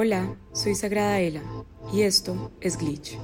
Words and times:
Hola, 0.00 0.38
soy 0.52 0.76
Sagrada 0.76 1.18
Ela 1.18 1.42
y 1.92 2.02
esto 2.02 2.56
es 2.60 2.78
Glitch, 2.78 3.18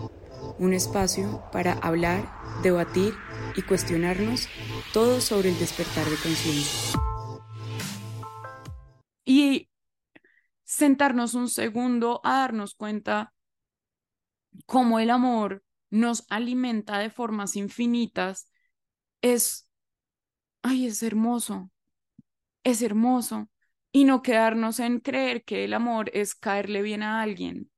un 0.58 0.74
espacio 0.74 1.40
para 1.52 1.74
hablar, 1.74 2.28
debatir 2.64 3.14
y 3.54 3.62
cuestionarnos 3.62 4.48
todo 4.92 5.20
sobre 5.20 5.50
el 5.50 5.58
despertar 5.60 6.04
de 6.04 6.16
conciencia. 6.16 6.98
Y 9.24 9.70
sentarnos 10.64 11.34
un 11.34 11.48
segundo 11.48 12.20
a 12.24 12.40
darnos 12.40 12.74
cuenta 12.74 13.32
cómo 14.66 14.98
el 14.98 15.10
amor 15.10 15.62
nos 15.90 16.26
alimenta 16.28 16.98
de 16.98 17.08
formas 17.08 17.54
infinitas 17.54 18.50
es, 19.22 19.68
ay, 20.62 20.86
es 20.86 21.04
hermoso, 21.04 21.70
es 22.64 22.82
hermoso 22.82 23.48
y 23.94 24.04
no 24.06 24.22
quedarnos 24.22 24.80
en 24.80 25.00
creer 25.00 25.44
que 25.44 25.64
el 25.64 25.74
amor 25.74 26.10
es 26.14 26.34
caerle 26.34 26.82
bien 26.82 27.02
a 27.04 27.22
alguien 27.22 27.70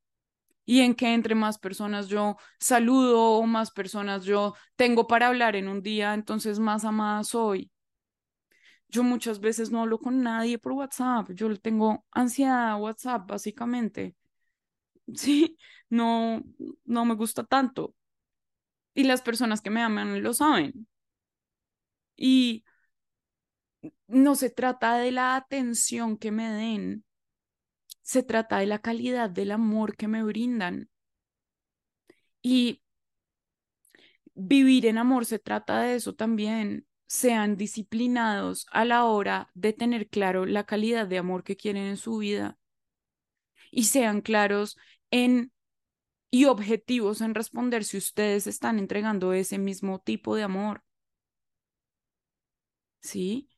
y 0.66 0.80
en 0.82 0.94
que 0.94 1.14
entre 1.14 1.34
más 1.36 1.58
personas 1.58 2.08
yo 2.08 2.36
saludo 2.60 3.20
o 3.38 3.46
más 3.46 3.70
personas 3.72 4.24
yo 4.24 4.54
tengo 4.76 5.06
para 5.08 5.28
hablar 5.28 5.56
en 5.56 5.68
un 5.68 5.82
día, 5.82 6.14
entonces 6.14 6.58
más 6.60 6.84
amada 6.84 7.24
soy. 7.24 7.70
Yo 8.88 9.02
muchas 9.02 9.40
veces 9.40 9.70
no 9.70 9.82
hablo 9.82 9.98
con 9.98 10.22
nadie 10.22 10.58
por 10.58 10.72
WhatsApp, 10.72 11.30
yo 11.32 11.54
tengo 11.60 12.04
ansiedad 12.12 12.70
a 12.70 12.76
WhatsApp 12.76 13.26
básicamente. 13.28 14.14
Sí, 15.16 15.58
no 15.90 16.42
no 16.84 17.04
me 17.06 17.14
gusta 17.14 17.44
tanto. 17.44 17.94
Y 18.94 19.04
las 19.04 19.22
personas 19.22 19.60
que 19.62 19.70
me 19.70 19.80
aman 19.82 20.22
lo 20.24 20.34
saben. 20.34 20.88
Y 22.16 22.64
no 24.06 24.34
se 24.36 24.50
trata 24.50 24.96
de 24.96 25.12
la 25.12 25.36
atención 25.36 26.16
que 26.16 26.30
me 26.30 26.50
den, 26.50 27.04
se 28.02 28.22
trata 28.22 28.58
de 28.58 28.66
la 28.66 28.78
calidad 28.80 29.30
del 29.30 29.50
amor 29.50 29.96
que 29.96 30.08
me 30.08 30.22
brindan. 30.22 30.88
Y 32.42 32.80
vivir 34.34 34.86
en 34.86 34.98
amor 34.98 35.26
se 35.26 35.38
trata 35.38 35.80
de 35.80 35.96
eso 35.96 36.14
también. 36.14 36.86
Sean 37.08 37.56
disciplinados 37.56 38.66
a 38.72 38.84
la 38.84 39.04
hora 39.04 39.50
de 39.54 39.72
tener 39.72 40.08
claro 40.08 40.44
la 40.44 40.64
calidad 40.64 41.06
de 41.06 41.18
amor 41.18 41.44
que 41.44 41.56
quieren 41.56 41.84
en 41.84 41.96
su 41.96 42.18
vida. 42.18 42.58
Y 43.70 43.84
sean 43.84 44.20
claros 44.22 44.76
en 45.10 45.52
y 46.30 46.46
objetivos 46.46 47.20
en 47.20 47.34
responder 47.34 47.84
si 47.84 47.96
ustedes 47.98 48.46
están 48.46 48.78
entregando 48.78 49.32
ese 49.32 49.58
mismo 49.58 50.00
tipo 50.00 50.36
de 50.36 50.42
amor. 50.44 50.82
¿Sí? 53.00 53.48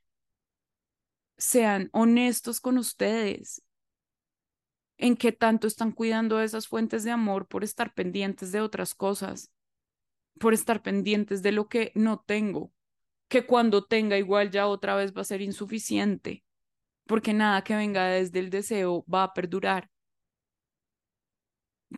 Sean 1.38 1.88
honestos 1.92 2.60
con 2.60 2.76
ustedes 2.78 3.62
en 4.98 5.16
qué 5.16 5.30
tanto 5.30 5.68
están 5.68 5.92
cuidando 5.92 6.40
esas 6.40 6.66
fuentes 6.66 7.04
de 7.04 7.12
amor 7.12 7.46
por 7.46 7.62
estar 7.62 7.94
pendientes 7.94 8.50
de 8.50 8.60
otras 8.60 8.94
cosas, 8.94 9.52
por 10.40 10.52
estar 10.52 10.82
pendientes 10.82 11.40
de 11.40 11.52
lo 11.52 11.68
que 11.68 11.92
no 11.94 12.18
tengo, 12.18 12.72
que 13.28 13.46
cuando 13.46 13.84
tenga 13.84 14.18
igual 14.18 14.50
ya 14.50 14.66
otra 14.66 14.96
vez 14.96 15.16
va 15.16 15.20
a 15.20 15.24
ser 15.24 15.40
insuficiente, 15.40 16.44
porque 17.06 17.32
nada 17.32 17.62
que 17.62 17.76
venga 17.76 18.06
desde 18.06 18.40
el 18.40 18.50
deseo 18.50 19.04
va 19.12 19.22
a 19.22 19.34
perdurar. 19.34 19.88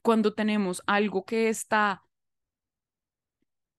Cuando 0.02 0.34
tenemos 0.34 0.83
algo 0.86 1.24
que 1.24 1.48
está, 1.48 2.05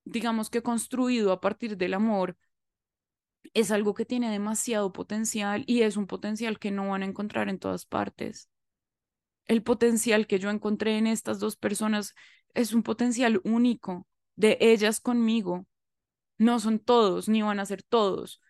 digamos 0.03 0.49
que 0.49 0.63
construido 0.63 1.31
a 1.31 1.39
partir 1.39 1.77
del 1.77 1.93
amor, 1.93 2.37
es 3.53 3.71
algo 3.71 3.93
que 3.93 4.05
tiene 4.05 4.31
demasiado 4.31 4.93
potencial 4.93 5.63
y 5.67 5.81
es 5.81 5.97
un 5.97 6.07
potencial 6.07 6.59
que 6.59 6.71
no 6.71 6.89
van 6.89 7.03
a 7.03 7.05
encontrar 7.05 7.49
en 7.49 7.59
todas 7.59 7.85
partes. 7.85 8.49
El 9.45 9.63
potencial 9.63 10.27
que 10.27 10.39
yo 10.39 10.49
encontré 10.49 10.97
en 10.97 11.07
estas 11.07 11.39
dos 11.39 11.55
personas 11.57 12.15
es 12.53 12.73
un 12.73 12.83
potencial 12.83 13.41
único 13.43 14.07
de 14.35 14.57
ellas 14.61 14.99
conmigo. 14.99 15.65
No 16.37 16.59
son 16.59 16.79
todos, 16.79 17.29
ni 17.29 17.41
van 17.41 17.59
a 17.59 17.65
ser 17.65 17.83
todos. 17.83 18.41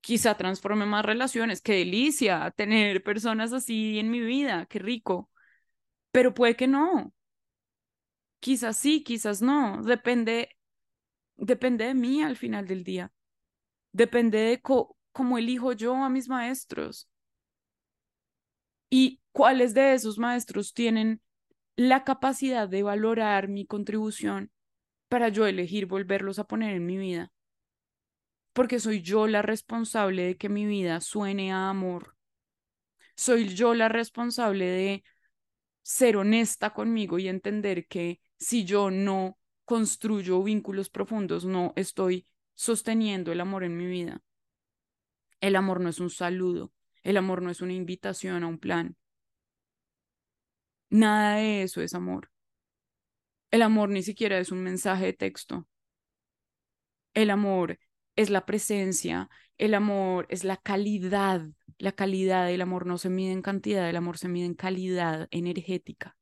Quizá 0.00 0.36
transforme 0.36 0.86
más 0.86 1.04
relaciones. 1.04 1.62
Qué 1.62 1.74
delicia 1.74 2.52
tener 2.56 3.02
personas 3.02 3.52
así 3.52 3.98
en 3.98 4.10
mi 4.10 4.20
vida, 4.20 4.66
qué 4.66 4.78
rico. 4.78 5.30
Pero 6.12 6.34
puede 6.34 6.56
que 6.56 6.66
no. 6.68 7.12
Quizás 8.40 8.76
sí, 8.76 9.02
quizás 9.02 9.42
no. 9.42 9.82
Depende, 9.82 10.56
depende 11.36 11.86
de 11.86 11.94
mí 11.94 12.22
al 12.22 12.36
final 12.36 12.66
del 12.66 12.84
día. 12.84 13.12
Depende 13.92 14.38
de 14.38 14.60
cómo 14.60 15.38
elijo 15.38 15.72
yo 15.72 15.94
a 15.96 16.08
mis 16.08 16.28
maestros. 16.28 17.08
Y 18.90 19.20
cuáles 19.32 19.74
de 19.74 19.94
esos 19.94 20.18
maestros 20.18 20.72
tienen 20.72 21.20
la 21.76 22.04
capacidad 22.04 22.68
de 22.68 22.82
valorar 22.82 23.48
mi 23.48 23.66
contribución 23.66 24.50
para 25.08 25.28
yo 25.28 25.46
elegir 25.46 25.86
volverlos 25.86 26.38
a 26.38 26.44
poner 26.44 26.74
en 26.74 26.86
mi 26.86 26.96
vida. 26.96 27.30
Porque 28.52 28.80
soy 28.80 29.02
yo 29.02 29.26
la 29.26 29.42
responsable 29.42 30.24
de 30.24 30.36
que 30.36 30.48
mi 30.48 30.66
vida 30.66 31.00
suene 31.00 31.52
a 31.52 31.70
amor. 31.70 32.16
Soy 33.14 33.54
yo 33.54 33.74
la 33.74 33.88
responsable 33.88 34.64
de 34.64 35.04
ser 35.82 36.16
honesta 36.16 36.74
conmigo 36.74 37.18
y 37.18 37.28
entender 37.28 37.86
que 37.86 38.20
si 38.38 38.64
yo 38.64 38.90
no 38.90 39.38
construyo 39.64 40.42
vínculos 40.42 40.90
profundos, 40.90 41.44
no 41.44 41.72
estoy 41.76 42.26
sosteniendo 42.58 43.30
el 43.30 43.40
amor 43.40 43.62
en 43.62 43.76
mi 43.76 43.86
vida. 43.86 44.20
El 45.40 45.54
amor 45.54 45.80
no 45.80 45.88
es 45.88 46.00
un 46.00 46.10
saludo, 46.10 46.72
el 47.04 47.16
amor 47.16 47.40
no 47.40 47.50
es 47.50 47.60
una 47.60 47.72
invitación 47.72 48.42
a 48.42 48.48
un 48.48 48.58
plan. 48.58 48.96
Nada 50.90 51.36
de 51.36 51.62
eso 51.62 51.80
es 51.82 51.94
amor. 51.94 52.32
El 53.52 53.62
amor 53.62 53.90
ni 53.90 54.02
siquiera 54.02 54.38
es 54.38 54.50
un 54.50 54.64
mensaje 54.64 55.04
de 55.06 55.12
texto. 55.12 55.68
El 57.14 57.30
amor 57.30 57.78
es 58.16 58.28
la 58.28 58.44
presencia, 58.44 59.30
el 59.56 59.72
amor 59.74 60.26
es 60.28 60.42
la 60.42 60.56
calidad. 60.56 61.46
La 61.78 61.92
calidad 61.92 62.46
del 62.48 62.60
amor 62.60 62.86
no 62.86 62.98
se 62.98 63.08
mide 63.08 63.30
en 63.30 63.42
cantidad, 63.42 63.88
el 63.88 63.94
amor 63.94 64.18
se 64.18 64.26
mide 64.26 64.46
en 64.46 64.54
calidad 64.54 65.28
energética. 65.30 66.16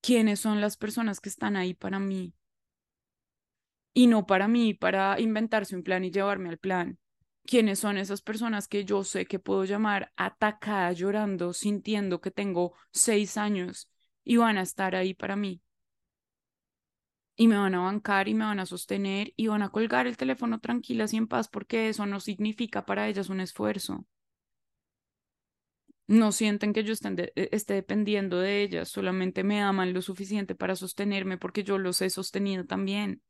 ¿Quiénes 0.00 0.40
son 0.40 0.62
las 0.62 0.78
personas 0.78 1.20
que 1.20 1.28
están 1.28 1.56
ahí 1.56 1.74
para 1.74 1.98
mí? 1.98 2.32
Y 3.92 4.06
no 4.06 4.26
para 4.26 4.48
mí, 4.48 4.74
para 4.74 5.20
inventarse 5.20 5.76
un 5.76 5.82
plan 5.82 6.04
y 6.04 6.10
llevarme 6.10 6.48
al 6.48 6.58
plan. 6.58 6.98
¿Quiénes 7.44 7.80
son 7.80 7.98
esas 7.98 8.22
personas 8.22 8.68
que 8.68 8.84
yo 8.84 9.02
sé 9.02 9.26
que 9.26 9.38
puedo 9.38 9.64
llamar 9.64 10.12
atacada, 10.16 10.92
llorando, 10.92 11.52
sintiendo 11.52 12.20
que 12.20 12.30
tengo 12.30 12.74
seis 12.92 13.36
años 13.36 13.88
y 14.24 14.36
van 14.36 14.58
a 14.58 14.62
estar 14.62 14.94
ahí 14.94 15.14
para 15.14 15.36
mí? 15.36 15.60
Y 17.36 17.48
me 17.48 17.56
van 17.56 17.74
a 17.74 17.80
bancar 17.80 18.28
y 18.28 18.34
me 18.34 18.44
van 18.44 18.60
a 18.60 18.66
sostener 18.66 19.32
y 19.34 19.46
van 19.48 19.62
a 19.62 19.70
colgar 19.70 20.06
el 20.06 20.16
teléfono 20.16 20.60
tranquilas 20.60 21.12
y 21.14 21.16
en 21.16 21.26
paz 21.26 21.48
porque 21.48 21.88
eso 21.88 22.06
no 22.06 22.20
significa 22.20 22.84
para 22.84 23.08
ellas 23.08 23.30
un 23.30 23.40
esfuerzo. 23.40 24.06
No 26.06 26.32
sienten 26.32 26.72
que 26.72 26.84
yo 26.84 26.92
e, 27.16 27.48
esté 27.52 27.74
dependiendo 27.74 28.38
de 28.40 28.62
ellas, 28.62 28.88
solamente 28.88 29.44
me 29.44 29.62
aman 29.62 29.92
lo 29.94 30.02
suficiente 30.02 30.54
para 30.54 30.76
sostenerme 30.76 31.38
porque 31.38 31.64
yo 31.64 31.78
los 31.78 32.02
he 32.02 32.10
sostenido 32.10 32.66
también. 32.66 33.22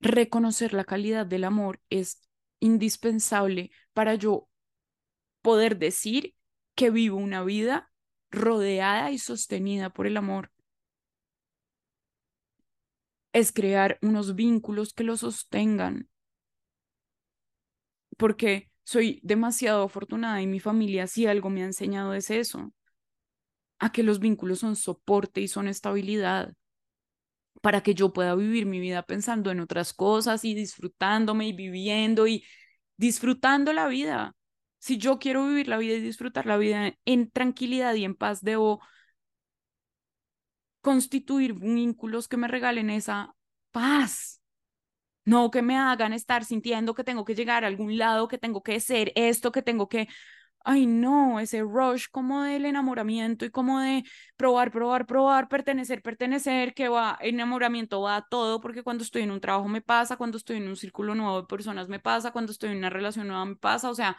Reconocer 0.00 0.72
la 0.74 0.84
calidad 0.84 1.26
del 1.26 1.44
amor 1.44 1.80
es 1.90 2.20
indispensable 2.60 3.70
para 3.92 4.14
yo 4.14 4.48
poder 5.42 5.78
decir 5.78 6.34
que 6.74 6.90
vivo 6.90 7.16
una 7.16 7.42
vida 7.42 7.90
rodeada 8.30 9.10
y 9.10 9.18
sostenida 9.18 9.90
por 9.90 10.06
el 10.06 10.16
amor. 10.16 10.52
Es 13.32 13.52
crear 13.52 13.98
unos 14.02 14.34
vínculos 14.34 14.92
que 14.92 15.04
lo 15.04 15.16
sostengan. 15.16 16.08
Porque 18.16 18.70
soy 18.84 19.20
demasiado 19.22 19.84
afortunada 19.84 20.40
y 20.42 20.46
mi 20.46 20.60
familia 20.60 21.06
si 21.06 21.26
algo 21.26 21.50
me 21.50 21.62
ha 21.62 21.66
enseñado 21.66 22.14
es 22.14 22.30
eso, 22.30 22.72
a 23.78 23.92
que 23.92 24.02
los 24.02 24.18
vínculos 24.18 24.60
son 24.60 24.76
soporte 24.76 25.40
y 25.40 25.48
son 25.48 25.68
estabilidad 25.68 26.54
para 27.60 27.82
que 27.82 27.94
yo 27.94 28.12
pueda 28.12 28.34
vivir 28.34 28.66
mi 28.66 28.80
vida 28.80 29.02
pensando 29.02 29.50
en 29.50 29.60
otras 29.60 29.92
cosas 29.92 30.44
y 30.44 30.54
disfrutándome 30.54 31.48
y 31.48 31.52
viviendo 31.52 32.26
y 32.26 32.44
disfrutando 32.96 33.72
la 33.72 33.86
vida. 33.88 34.34
Si 34.78 34.98
yo 34.98 35.18
quiero 35.18 35.46
vivir 35.46 35.68
la 35.68 35.78
vida 35.78 35.94
y 35.94 36.00
disfrutar 36.00 36.46
la 36.46 36.56
vida 36.56 36.94
en 37.04 37.30
tranquilidad 37.30 37.94
y 37.94 38.04
en 38.04 38.14
paz, 38.14 38.42
debo 38.42 38.80
constituir 40.80 41.54
vínculos 41.54 42.28
que 42.28 42.36
me 42.36 42.48
regalen 42.48 42.90
esa 42.90 43.34
paz. 43.72 44.40
No 45.24 45.50
que 45.50 45.62
me 45.62 45.76
hagan 45.76 46.12
estar 46.12 46.44
sintiendo 46.44 46.94
que 46.94 47.04
tengo 47.04 47.24
que 47.24 47.34
llegar 47.34 47.64
a 47.64 47.66
algún 47.66 47.98
lado, 47.98 48.28
que 48.28 48.38
tengo 48.38 48.62
que 48.62 48.80
ser 48.80 49.12
esto, 49.14 49.52
que 49.52 49.62
tengo 49.62 49.88
que 49.88 50.08
ay 50.64 50.86
no, 50.86 51.40
ese 51.40 51.62
rush 51.62 52.06
como 52.10 52.42
del 52.42 52.66
enamoramiento 52.66 53.44
y 53.44 53.50
como 53.50 53.80
de 53.80 54.04
probar, 54.36 54.70
probar, 54.70 55.06
probar, 55.06 55.48
pertenecer, 55.48 56.02
pertenecer, 56.02 56.74
que 56.74 56.88
va, 56.88 57.18
enamoramiento 57.20 58.02
va 58.02 58.16
a 58.16 58.26
todo, 58.28 58.60
porque 58.60 58.82
cuando 58.82 59.04
estoy 59.04 59.22
en 59.22 59.30
un 59.30 59.40
trabajo 59.40 59.68
me 59.68 59.80
pasa, 59.80 60.16
cuando 60.16 60.36
estoy 60.38 60.58
en 60.58 60.68
un 60.68 60.76
círculo 60.76 61.14
nuevo 61.14 61.40
de 61.42 61.46
personas 61.46 61.88
me 61.88 62.00
pasa, 62.00 62.32
cuando 62.32 62.52
estoy 62.52 62.70
en 62.70 62.78
una 62.78 62.90
relación 62.90 63.28
nueva 63.28 63.44
me 63.44 63.56
pasa, 63.56 63.90
o 63.90 63.94
sea, 63.94 64.16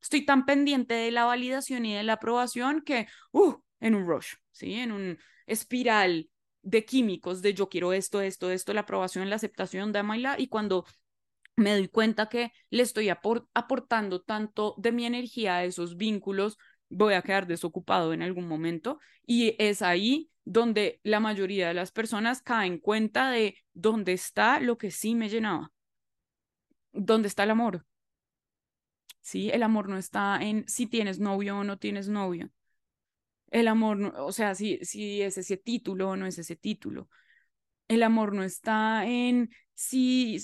estoy 0.00 0.24
tan 0.24 0.46
pendiente 0.46 0.94
de 0.94 1.10
la 1.10 1.24
validación 1.24 1.84
y 1.84 1.94
de 1.94 2.02
la 2.02 2.14
aprobación 2.14 2.82
que, 2.82 3.06
uh, 3.32 3.54
en 3.80 3.94
un 3.94 4.06
rush, 4.06 4.34
¿sí? 4.52 4.74
En 4.74 4.92
un 4.92 5.18
espiral 5.46 6.30
de 6.62 6.84
químicos 6.84 7.42
de 7.42 7.54
yo 7.54 7.68
quiero 7.68 7.92
esto, 7.92 8.20
esto, 8.20 8.50
esto, 8.50 8.72
la 8.74 8.82
aprobación, 8.82 9.30
la 9.30 9.36
aceptación, 9.36 9.92
dámela, 9.92 10.36
y 10.38 10.48
cuando 10.48 10.84
me 11.56 11.72
doy 11.72 11.88
cuenta 11.88 12.28
que 12.28 12.52
le 12.70 12.82
estoy 12.82 13.08
aportando 13.08 14.22
tanto 14.22 14.74
de 14.78 14.92
mi 14.92 15.06
energía 15.06 15.56
a 15.56 15.64
esos 15.64 15.96
vínculos, 15.96 16.58
voy 16.88 17.14
a 17.14 17.22
quedar 17.22 17.46
desocupado 17.46 18.12
en 18.12 18.22
algún 18.22 18.48
momento 18.48 18.98
y 19.26 19.54
es 19.58 19.82
ahí 19.82 20.30
donde 20.44 21.00
la 21.04 21.20
mayoría 21.20 21.68
de 21.68 21.74
las 21.74 21.92
personas 21.92 22.42
caen 22.42 22.78
cuenta 22.78 23.30
de 23.30 23.56
dónde 23.72 24.12
está 24.12 24.58
lo 24.60 24.78
que 24.78 24.90
sí 24.90 25.14
me 25.14 25.28
llenaba, 25.28 25.70
dónde 26.92 27.28
está 27.28 27.44
el 27.44 27.50
amor. 27.50 27.86
Sí, 29.20 29.50
el 29.50 29.62
amor 29.62 29.88
no 29.88 29.96
está 29.98 30.38
en 30.42 30.66
si 30.66 30.86
tienes 30.86 31.20
novio 31.20 31.58
o 31.58 31.64
no 31.64 31.78
tienes 31.78 32.08
novio. 32.08 32.50
El 33.50 33.68
amor, 33.68 34.14
o 34.16 34.32
sea, 34.32 34.54
si, 34.54 34.78
si 34.84 35.22
es 35.22 35.36
ese 35.38 35.56
título 35.56 36.10
o 36.10 36.16
no 36.16 36.26
es 36.26 36.38
ese 36.38 36.56
título. 36.56 37.08
El 37.88 38.02
amor 38.02 38.34
no 38.34 38.44
está 38.44 39.06
en 39.06 39.50
si 39.74 40.38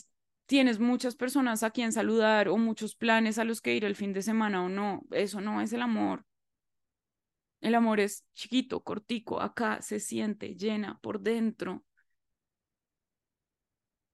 tienes 0.46 0.78
muchas 0.78 1.16
personas 1.16 1.62
a 1.62 1.70
quien 1.70 1.92
saludar 1.92 2.48
o 2.48 2.56
muchos 2.56 2.94
planes 2.94 3.38
a 3.38 3.44
los 3.44 3.60
que 3.60 3.74
ir 3.74 3.84
el 3.84 3.96
fin 3.96 4.12
de 4.12 4.22
semana 4.22 4.64
o 4.64 4.68
no. 4.68 5.02
Eso 5.10 5.40
no 5.40 5.60
es 5.60 5.72
el 5.72 5.82
amor. 5.82 6.24
El 7.60 7.74
amor 7.74 8.00
es 8.00 8.24
chiquito, 8.34 8.82
cortico, 8.82 9.40
acá 9.40 9.82
se 9.82 9.98
siente, 10.00 10.54
llena 10.54 10.98
por 11.00 11.20
dentro. 11.20 11.84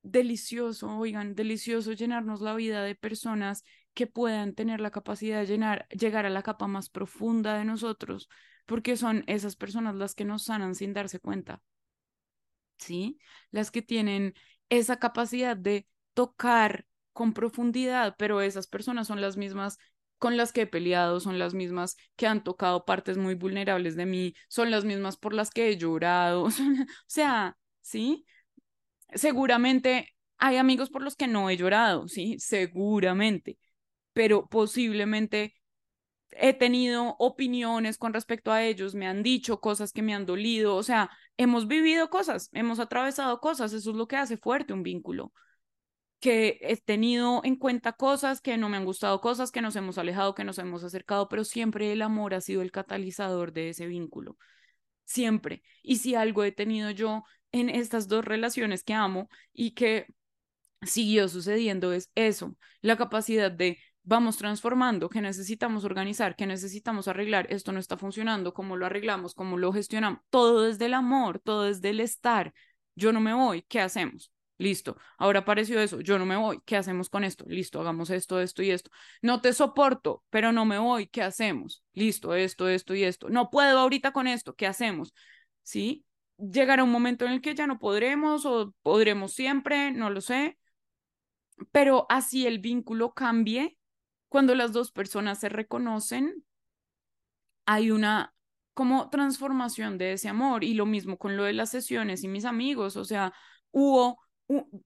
Delicioso, 0.05 0.88
oigan, 0.99 1.34
delicioso 1.34 1.93
llenarnos 1.93 2.40
la 2.40 2.55
vida 2.55 2.82
de 2.82 2.94
personas 2.96 3.62
que 3.94 4.06
puedan 4.06 4.55
tener 4.55 4.81
la 4.81 4.90
capacidad 4.90 5.40
de 5.40 5.46
llenar, 5.46 5.87
llegar 5.90 6.26
a 6.26 6.31
la 6.31 6.43
capa 6.43 6.67
más 6.67 6.88
profunda 6.88 7.56
de 7.56 7.64
nosotros, 7.64 8.29
porque 8.67 8.96
son 8.96 9.23
esas 9.26 9.55
personas 9.55 9.94
las 9.94 10.14
que 10.14 10.25
nos 10.25 10.44
sanan 10.44 10.75
sin 10.75 10.93
darse 10.93 11.20
cuenta. 11.20 11.62
¿Sí? 12.79 13.19
Las 13.50 13.70
que 13.70 13.82
tienen 13.82 14.34
esa 14.70 14.99
capacidad 14.99 15.56
de 15.56 15.87
tocar 16.14 16.87
con 17.12 17.32
profundidad, 17.32 18.14
pero 18.19 18.41
esas 18.41 18.67
personas 18.67 19.06
son 19.06 19.20
las 19.20 19.37
mismas 19.37 19.79
con 20.19 20.37
las 20.37 20.53
que 20.53 20.62
he 20.62 20.67
peleado, 20.67 21.20
son 21.20 21.38
las 21.38 21.53
mismas 21.53 21.97
que 22.17 22.26
han 22.26 22.44
tocado 22.44 22.85
partes 22.85 23.19
muy 23.19 23.35
vulnerables 23.35 23.97
de 23.97 24.06
mí, 24.06 24.35
son 24.49 24.70
las 24.70 24.85
mismas 24.85 25.17
por 25.17 25.35
las 25.35 25.50
que 25.50 25.69
he 25.69 25.76
llorado, 25.76 26.44
o 26.44 26.50
sea, 27.06 27.56
¿sí? 27.81 28.25
Seguramente 29.14 30.14
hay 30.38 30.56
amigos 30.59 30.91
por 30.91 31.03
los 31.03 31.17
que 31.17 31.26
no 31.26 31.50
he 31.50 31.56
llorado, 31.56 32.09
¿sí? 32.09 32.38
Seguramente, 32.38 33.58
pero 34.12 34.49
posiblemente 34.49 35.55
he 36.31 36.55
tenido 36.55 37.17
opiniones 37.19 37.99
con 37.99 38.12
respecto 38.15 38.53
a 38.53 38.65
ellos, 38.65 38.94
me 38.94 39.06
han 39.06 39.23
dicho 39.23 39.61
cosas 39.61 39.93
que 39.93 40.03
me 40.03 40.15
han 40.15 40.25
dolido, 40.26 40.76
o 40.76 40.82
sea, 40.82 41.11
hemos 41.37 41.69
vivido 41.69 42.11
cosas, 42.11 42.49
hemos 42.53 42.79
atravesado 42.81 43.41
cosas, 43.41 43.73
eso 43.73 43.91
es 43.91 43.97
lo 43.97 44.06
que 44.08 44.17
hace 44.17 44.37
fuerte 44.37 44.73
un 44.73 44.82
vínculo 44.82 45.32
que 46.22 46.60
he 46.62 46.76
tenido 46.76 47.40
en 47.42 47.56
cuenta 47.56 47.94
cosas 47.94 48.40
que 48.40 48.56
no 48.56 48.69
me 48.69 48.76
han 48.76 48.84
gustado, 48.84 49.20
cosas 49.20 49.50
que 49.50 49.60
nos 49.60 49.74
hemos 49.74 49.98
alejado, 49.98 50.36
que 50.36 50.44
nos 50.44 50.56
hemos 50.58 50.84
acercado, 50.84 51.28
pero 51.28 51.42
siempre 51.42 51.92
el 51.92 52.00
amor 52.00 52.32
ha 52.34 52.40
sido 52.40 52.62
el 52.62 52.70
catalizador 52.70 53.52
de 53.52 53.70
ese 53.70 53.88
vínculo. 53.88 54.36
Siempre. 55.04 55.64
Y 55.82 55.96
si 55.96 56.14
algo 56.14 56.44
he 56.44 56.52
tenido 56.52 56.92
yo 56.92 57.24
en 57.50 57.69
estas 57.69 58.06
dos 58.06 58.24
relaciones 58.24 58.84
que 58.84 58.94
amo 58.94 59.28
y 59.52 59.72
que 59.72 60.06
siguió 60.82 61.28
sucediendo 61.28 61.92
es 61.92 62.12
eso, 62.14 62.56
la 62.82 62.96
capacidad 62.96 63.50
de 63.50 63.78
vamos 64.04 64.36
transformando, 64.36 65.08
que 65.08 65.20
necesitamos 65.20 65.84
organizar, 65.84 66.36
que 66.36 66.46
necesitamos 66.46 67.08
arreglar, 67.08 67.48
esto 67.50 67.72
no 67.72 67.80
está 67.80 67.96
funcionando, 67.96 68.54
cómo 68.54 68.76
lo 68.76 68.86
arreglamos, 68.86 69.34
cómo 69.34 69.58
lo 69.58 69.72
gestionamos, 69.72 70.20
todo 70.30 70.62
desde 70.62 70.86
el 70.86 70.94
amor, 70.94 71.40
todo 71.40 71.64
desde 71.64 71.90
el 71.90 71.98
estar. 71.98 72.54
Yo 72.94 73.12
no 73.12 73.20
me 73.20 73.34
voy, 73.34 73.62
¿qué 73.62 73.80
hacemos? 73.80 74.32
Listo, 74.58 74.96
ahora 75.19 75.40
apareció 75.40 75.81
eso, 75.81 76.00
yo 76.00 76.19
no 76.19 76.26
me 76.26 76.37
voy, 76.37 76.60
¿qué 76.64 76.76
hacemos 76.76 77.08
con 77.08 77.25
esto? 77.25 77.44
Listo, 77.49 77.81
hagamos 77.81 78.10
esto, 78.10 78.40
esto 78.40 78.62
y 78.62 78.70
esto. 78.70 78.90
No 79.20 79.40
te 79.40 79.52
soporto, 79.52 80.22
pero 80.31 80.52
no 80.52 80.64
me 80.64 80.78
voy, 80.78 81.08
¿qué 81.08 81.22
hacemos? 81.22 81.82
Listo, 81.94 82.34
esto, 82.34 82.69
esto 82.69 82.94
y 82.94 83.02
esto. 83.02 83.28
No 83.28 83.50
puedo 83.50 83.78
ahorita 83.78 84.12
con 84.12 84.28
esto, 84.28 84.54
¿qué 84.54 84.66
hacemos? 84.66 85.14
¿Sí? 85.62 86.04
Llegará 86.38 86.84
un 86.84 86.93
momento 86.93 87.25
en 87.25 87.32
el 87.32 87.40
que 87.40 87.54
ya 87.54 87.66
no 87.66 87.78
podremos 87.78 88.46
o 88.46 88.72
podremos 88.82 89.32
siempre, 89.32 89.90
no 89.90 90.10
lo 90.10 90.20
sé, 90.20 90.58
pero 91.70 92.06
así 92.08 92.46
el 92.46 92.58
vínculo 92.58 93.12
cambie, 93.12 93.78
cuando 94.28 94.55
las 94.55 94.72
dos 94.72 94.93
personas 94.93 95.40
se 95.40 95.48
reconocen, 95.48 96.44
hay 97.66 97.90
una 97.90 98.34
como 98.75 99.10
transformación 99.10 99.98
de 99.98 100.14
ese 100.14 100.28
amor 100.28 100.64
y 100.64 100.75
lo 100.75 100.87
mismo 100.87 101.19
con 101.19 101.37
lo 101.37 101.44
de 101.44 101.52
las 101.52 101.70
sesiones 101.70 102.25
y 102.25 102.28
mis 102.28 102.44
amigos, 102.44 102.96
o 102.96 103.05
sea, 103.05 103.34
hubo 103.70 104.20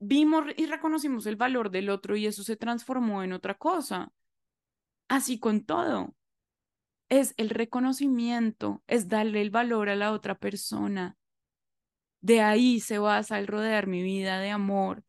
vimos 0.01 0.47
y 0.57 0.67
reconocimos 0.67 1.27
el 1.27 1.37
valor 1.37 1.71
del 1.71 1.91
otro 1.91 2.17
y 2.17 2.27
eso 2.27 2.43
se 2.43 2.57
transformó 2.57 3.23
en 3.23 3.33
otra 3.33 3.55
cosa. 3.55 4.13
Así 5.09 5.39
con 5.39 5.65
todo. 5.65 6.15
Es 7.09 7.35
el 7.37 7.51
reconocimiento, 7.51 8.83
es 8.87 9.09
darle 9.09 9.41
el 9.43 9.51
valor 9.51 9.89
a 9.89 9.97
la 9.97 10.13
otra 10.13 10.37
persona. 10.39 11.17
De 12.21 12.41
ahí 12.41 12.81
se 12.81 12.99
basa 12.99 13.39
el 13.39 13.47
rodear 13.47 13.87
mi 13.87 14.03
vida 14.03 14.41
de 14.41 14.51
amor, 14.51 15.05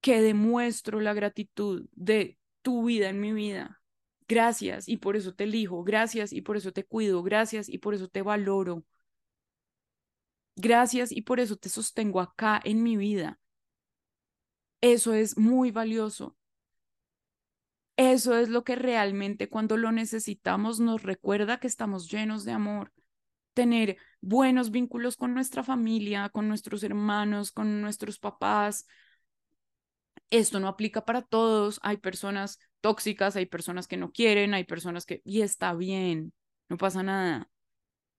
que 0.00 0.22
demuestro 0.22 1.00
la 1.00 1.14
gratitud 1.14 1.86
de 1.92 2.38
tu 2.62 2.84
vida 2.84 3.08
en 3.10 3.20
mi 3.20 3.32
vida. 3.32 3.82
Gracias 4.28 4.88
y 4.88 4.96
por 4.96 5.16
eso 5.16 5.34
te 5.34 5.44
elijo, 5.44 5.84
gracias 5.84 6.32
y 6.32 6.40
por 6.42 6.56
eso 6.56 6.72
te 6.72 6.84
cuido, 6.84 7.22
gracias 7.22 7.68
y 7.68 7.78
por 7.78 7.94
eso 7.94 8.08
te 8.08 8.22
valoro. 8.22 8.84
Gracias 10.56 11.12
y 11.12 11.22
por 11.22 11.38
eso 11.40 11.56
te 11.56 11.68
sostengo 11.68 12.20
acá 12.20 12.60
en 12.64 12.82
mi 12.82 12.96
vida. 12.96 13.38
Eso 14.80 15.12
es 15.14 15.36
muy 15.36 15.70
valioso. 15.70 16.36
Eso 17.96 18.36
es 18.36 18.48
lo 18.50 18.62
que 18.64 18.76
realmente 18.76 19.48
cuando 19.48 19.76
lo 19.76 19.90
necesitamos 19.90 20.80
nos 20.80 21.02
recuerda 21.02 21.58
que 21.58 21.66
estamos 21.66 22.10
llenos 22.10 22.44
de 22.44 22.52
amor. 22.52 22.92
Tener 23.54 23.96
buenos 24.20 24.70
vínculos 24.70 25.16
con 25.16 25.32
nuestra 25.34 25.62
familia, 25.62 26.28
con 26.28 26.48
nuestros 26.48 26.82
hermanos, 26.82 27.52
con 27.52 27.80
nuestros 27.80 28.18
papás. 28.18 28.86
Esto 30.30 30.60
no 30.60 30.68
aplica 30.68 31.04
para 31.04 31.22
todos. 31.22 31.80
Hay 31.82 31.96
personas 31.98 32.58
tóxicas, 32.80 33.36
hay 33.36 33.46
personas 33.46 33.88
que 33.88 33.96
no 33.96 34.12
quieren, 34.12 34.54
hay 34.54 34.64
personas 34.64 35.06
que... 35.06 35.22
Y 35.24 35.40
está 35.42 35.74
bien, 35.74 36.32
no 36.68 36.76
pasa 36.76 37.02
nada. 37.02 37.48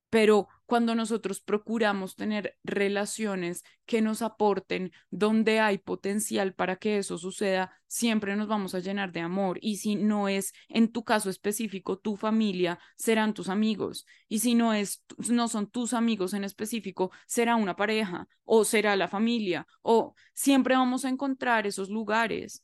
Pero 0.09 0.47
cuando 0.65 0.95
nosotros 0.95 1.41
procuramos 1.41 2.15
tener 2.15 2.57
relaciones 2.63 3.63
que 3.85 4.01
nos 4.01 4.21
aporten 4.21 4.91
donde 5.09 5.59
hay 5.59 5.77
potencial 5.77 6.53
para 6.53 6.77
que 6.77 6.97
eso 6.97 7.17
suceda, 7.17 7.71
siempre 7.87 8.35
nos 8.35 8.47
vamos 8.47 8.75
a 8.75 8.79
llenar 8.79 9.11
de 9.11 9.21
amor. 9.21 9.59
Y 9.61 9.77
si 9.77 9.95
no 9.95 10.27
es 10.27 10.53
en 10.69 10.91
tu 10.91 11.03
caso 11.03 11.29
específico 11.29 11.97
tu 11.97 12.15
familia, 12.15 12.79
serán 12.95 13.33
tus 13.33 13.49
amigos. 13.49 14.05
Y 14.27 14.39
si 14.39 14.55
no 14.55 14.73
es 14.73 15.03
no 15.29 15.47
son 15.47 15.67
tus 15.69 15.93
amigos 15.93 16.33
en 16.33 16.43
específico, 16.43 17.11
será 17.25 17.55
una 17.55 17.75
pareja 17.75 18.27
o 18.43 18.65
será 18.65 18.95
la 18.95 19.07
familia 19.07 19.67
o 19.81 20.15
siempre 20.33 20.75
vamos 20.75 21.05
a 21.05 21.09
encontrar 21.09 21.67
esos 21.67 21.89
lugares 21.89 22.63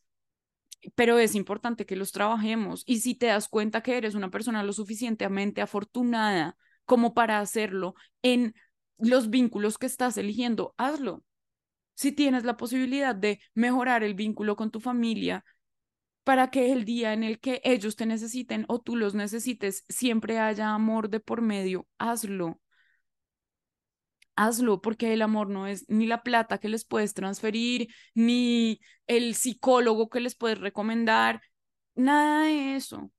pero 0.96 1.18
es 1.18 1.36
importante 1.36 1.86
que 1.86 1.96
los 1.96 2.12
trabajemos. 2.12 2.84
Y 2.86 3.00
si 3.00 3.16
te 3.16 3.28
das 3.28 3.48
cuenta 3.48 3.82
que 3.82 3.98
eres 3.98 4.16
una 4.16 4.30
persona 4.30 4.64
lo 4.64 4.74
suficientemente 4.74 5.62
afortunada 5.62 6.58
como 6.86 7.14
para 7.14 7.40
hacerlo 7.40 7.96
en 8.22 8.56
los 8.98 9.30
vínculos 9.30 9.78
que 9.78 9.86
estás 9.86 10.18
eligiendo, 10.18 10.74
hazlo. 10.78 11.24
Si 11.96 12.12
tienes 12.12 12.44
la 12.44 12.58
posibilidad 12.58 13.16
de 13.16 13.40
mejorar 13.54 14.04
el 14.04 14.16
vínculo 14.16 14.56
con 14.56 14.72
tu 14.72 14.80
familia 14.80 15.46
para 16.24 16.50
que 16.50 16.72
el 16.72 16.86
día 16.86 17.14
en 17.14 17.24
el 17.24 17.40
que 17.40 17.62
ellos 17.64 17.96
te 17.96 18.06
necesiten 18.06 18.66
o 18.68 18.82
tú 18.82 18.96
los 18.96 19.14
necesites, 19.14 19.84
siempre 19.90 20.40
haya 20.40 20.74
amor 20.74 21.10
de 21.10 21.20
por 21.20 21.42
medio, 21.42 21.88
hazlo. 21.98 22.60
Hazlo 24.36 24.82
porque 24.82 25.14
el 25.14 25.22
amor 25.22 25.50
no 25.50 25.68
es 25.68 25.86
ni 25.90 26.08
la 26.08 26.24
plata 26.24 26.58
que 26.58 26.70
les 26.70 26.86
puedes 26.86 27.14
transferir, 27.14 27.88
ni 28.16 28.80
el 29.06 29.36
psicólogo 29.36 30.10
que 30.10 30.22
les 30.22 30.36
puedes 30.36 30.58
recomendar, 30.60 31.42
nada 31.96 32.46
de 32.46 32.76
eso 32.76 33.12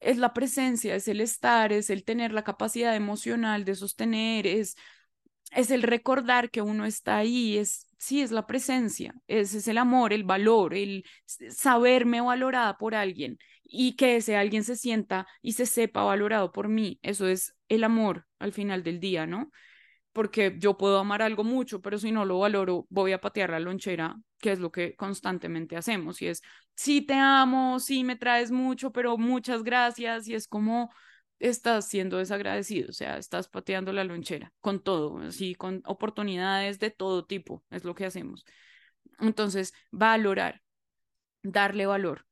es 0.00 0.18
la 0.18 0.32
presencia, 0.34 0.94
es 0.96 1.08
el 1.08 1.20
estar, 1.20 1.72
es 1.72 1.90
el 1.90 2.04
tener 2.04 2.32
la 2.32 2.44
capacidad 2.44 2.96
emocional 2.96 3.64
de 3.64 3.74
sostener, 3.74 4.46
es, 4.46 4.76
es 5.52 5.70
el 5.70 5.82
recordar 5.82 6.50
que 6.50 6.62
uno 6.62 6.86
está 6.86 7.18
ahí, 7.18 7.58
es, 7.58 7.86
sí, 7.98 8.22
es 8.22 8.30
la 8.30 8.46
presencia, 8.46 9.14
es, 9.26 9.54
es 9.54 9.68
el 9.68 9.78
amor, 9.78 10.12
el 10.12 10.24
valor, 10.24 10.74
el 10.74 11.04
saberme 11.50 12.20
valorada 12.20 12.78
por 12.78 12.94
alguien 12.94 13.38
y 13.64 13.94
que 13.96 14.16
ese 14.16 14.36
alguien 14.36 14.64
se 14.64 14.76
sienta 14.76 15.26
y 15.42 15.52
se 15.52 15.66
sepa 15.66 16.02
valorado 16.04 16.52
por 16.52 16.68
mí. 16.68 16.98
Eso 17.02 17.28
es 17.28 17.54
el 17.68 17.84
amor 17.84 18.26
al 18.38 18.52
final 18.52 18.82
del 18.82 19.00
día, 19.00 19.26
¿no? 19.26 19.50
Porque 20.12 20.56
yo 20.58 20.76
puedo 20.76 20.98
amar 20.98 21.22
algo 21.22 21.44
mucho, 21.44 21.80
pero 21.80 21.98
si 21.98 22.12
no 22.12 22.24
lo 22.24 22.40
valoro, 22.40 22.86
voy 22.90 23.12
a 23.12 23.20
patear 23.20 23.50
la 23.50 23.60
lonchera, 23.60 24.16
que 24.38 24.52
es 24.52 24.58
lo 24.58 24.72
que 24.72 24.96
constantemente 24.96 25.76
hacemos. 25.76 26.20
Y 26.22 26.28
es, 26.28 26.42
sí 26.74 27.02
te 27.02 27.14
amo, 27.14 27.78
sí 27.80 28.04
me 28.04 28.16
traes 28.16 28.50
mucho, 28.50 28.92
pero 28.92 29.16
muchas 29.18 29.62
gracias. 29.62 30.26
Y 30.28 30.34
es 30.34 30.48
como 30.48 30.90
estás 31.38 31.88
siendo 31.88 32.18
desagradecido, 32.18 32.90
o 32.90 32.92
sea, 32.92 33.16
estás 33.16 33.48
pateando 33.48 33.92
la 33.92 34.04
lonchera 34.04 34.52
con 34.60 34.82
todo, 34.82 35.18
así, 35.20 35.54
con 35.54 35.82
oportunidades 35.86 36.78
de 36.78 36.90
todo 36.90 37.24
tipo, 37.24 37.64
es 37.70 37.84
lo 37.84 37.94
que 37.94 38.04
hacemos. 38.04 38.44
Entonces, 39.20 39.72
valorar, 39.90 40.62
darle 41.42 41.86
valor 41.86 42.26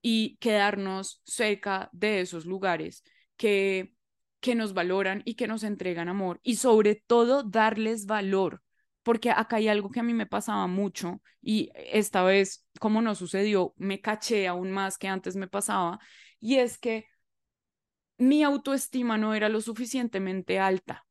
y 0.00 0.36
quedarnos 0.38 1.22
cerca 1.24 1.90
de 1.92 2.20
esos 2.20 2.46
lugares 2.46 3.04
que 3.36 3.94
que 4.44 4.54
nos 4.54 4.74
valoran 4.74 5.22
y 5.24 5.36
que 5.36 5.46
nos 5.46 5.62
entregan 5.62 6.10
amor 6.10 6.38
y 6.42 6.56
sobre 6.56 6.96
todo 7.06 7.44
darles 7.44 8.04
valor, 8.04 8.62
porque 9.02 9.30
acá 9.30 9.56
hay 9.56 9.68
algo 9.68 9.88
que 9.88 10.00
a 10.00 10.02
mí 10.02 10.12
me 10.12 10.26
pasaba 10.26 10.66
mucho 10.66 11.22
y 11.40 11.70
esta 11.74 12.22
vez, 12.22 12.66
como 12.78 13.00
no 13.00 13.14
sucedió, 13.14 13.72
me 13.78 14.02
caché 14.02 14.46
aún 14.46 14.70
más 14.70 14.98
que 14.98 15.08
antes 15.08 15.34
me 15.34 15.48
pasaba 15.48 15.98
y 16.40 16.56
es 16.56 16.76
que 16.76 17.06
mi 18.18 18.42
autoestima 18.42 19.16
no 19.16 19.32
era 19.32 19.48
lo 19.48 19.62
suficientemente 19.62 20.58
alta 20.58 21.06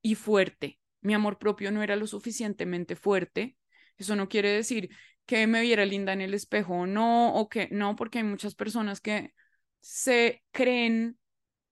y 0.00 0.14
fuerte, 0.14 0.80
mi 1.02 1.12
amor 1.12 1.36
propio 1.36 1.70
no 1.72 1.82
era 1.82 1.96
lo 1.96 2.06
suficientemente 2.06 2.96
fuerte. 2.96 3.58
Eso 3.98 4.16
no 4.16 4.30
quiere 4.30 4.48
decir 4.52 4.88
que 5.26 5.46
me 5.46 5.60
viera 5.60 5.84
linda 5.84 6.14
en 6.14 6.22
el 6.22 6.32
espejo 6.32 6.72
o 6.72 6.86
no, 6.86 7.34
o 7.34 7.50
que 7.50 7.68
no, 7.72 7.94
porque 7.94 8.20
hay 8.20 8.24
muchas 8.24 8.54
personas 8.54 9.02
que 9.02 9.34
se 9.80 10.42
creen 10.50 11.18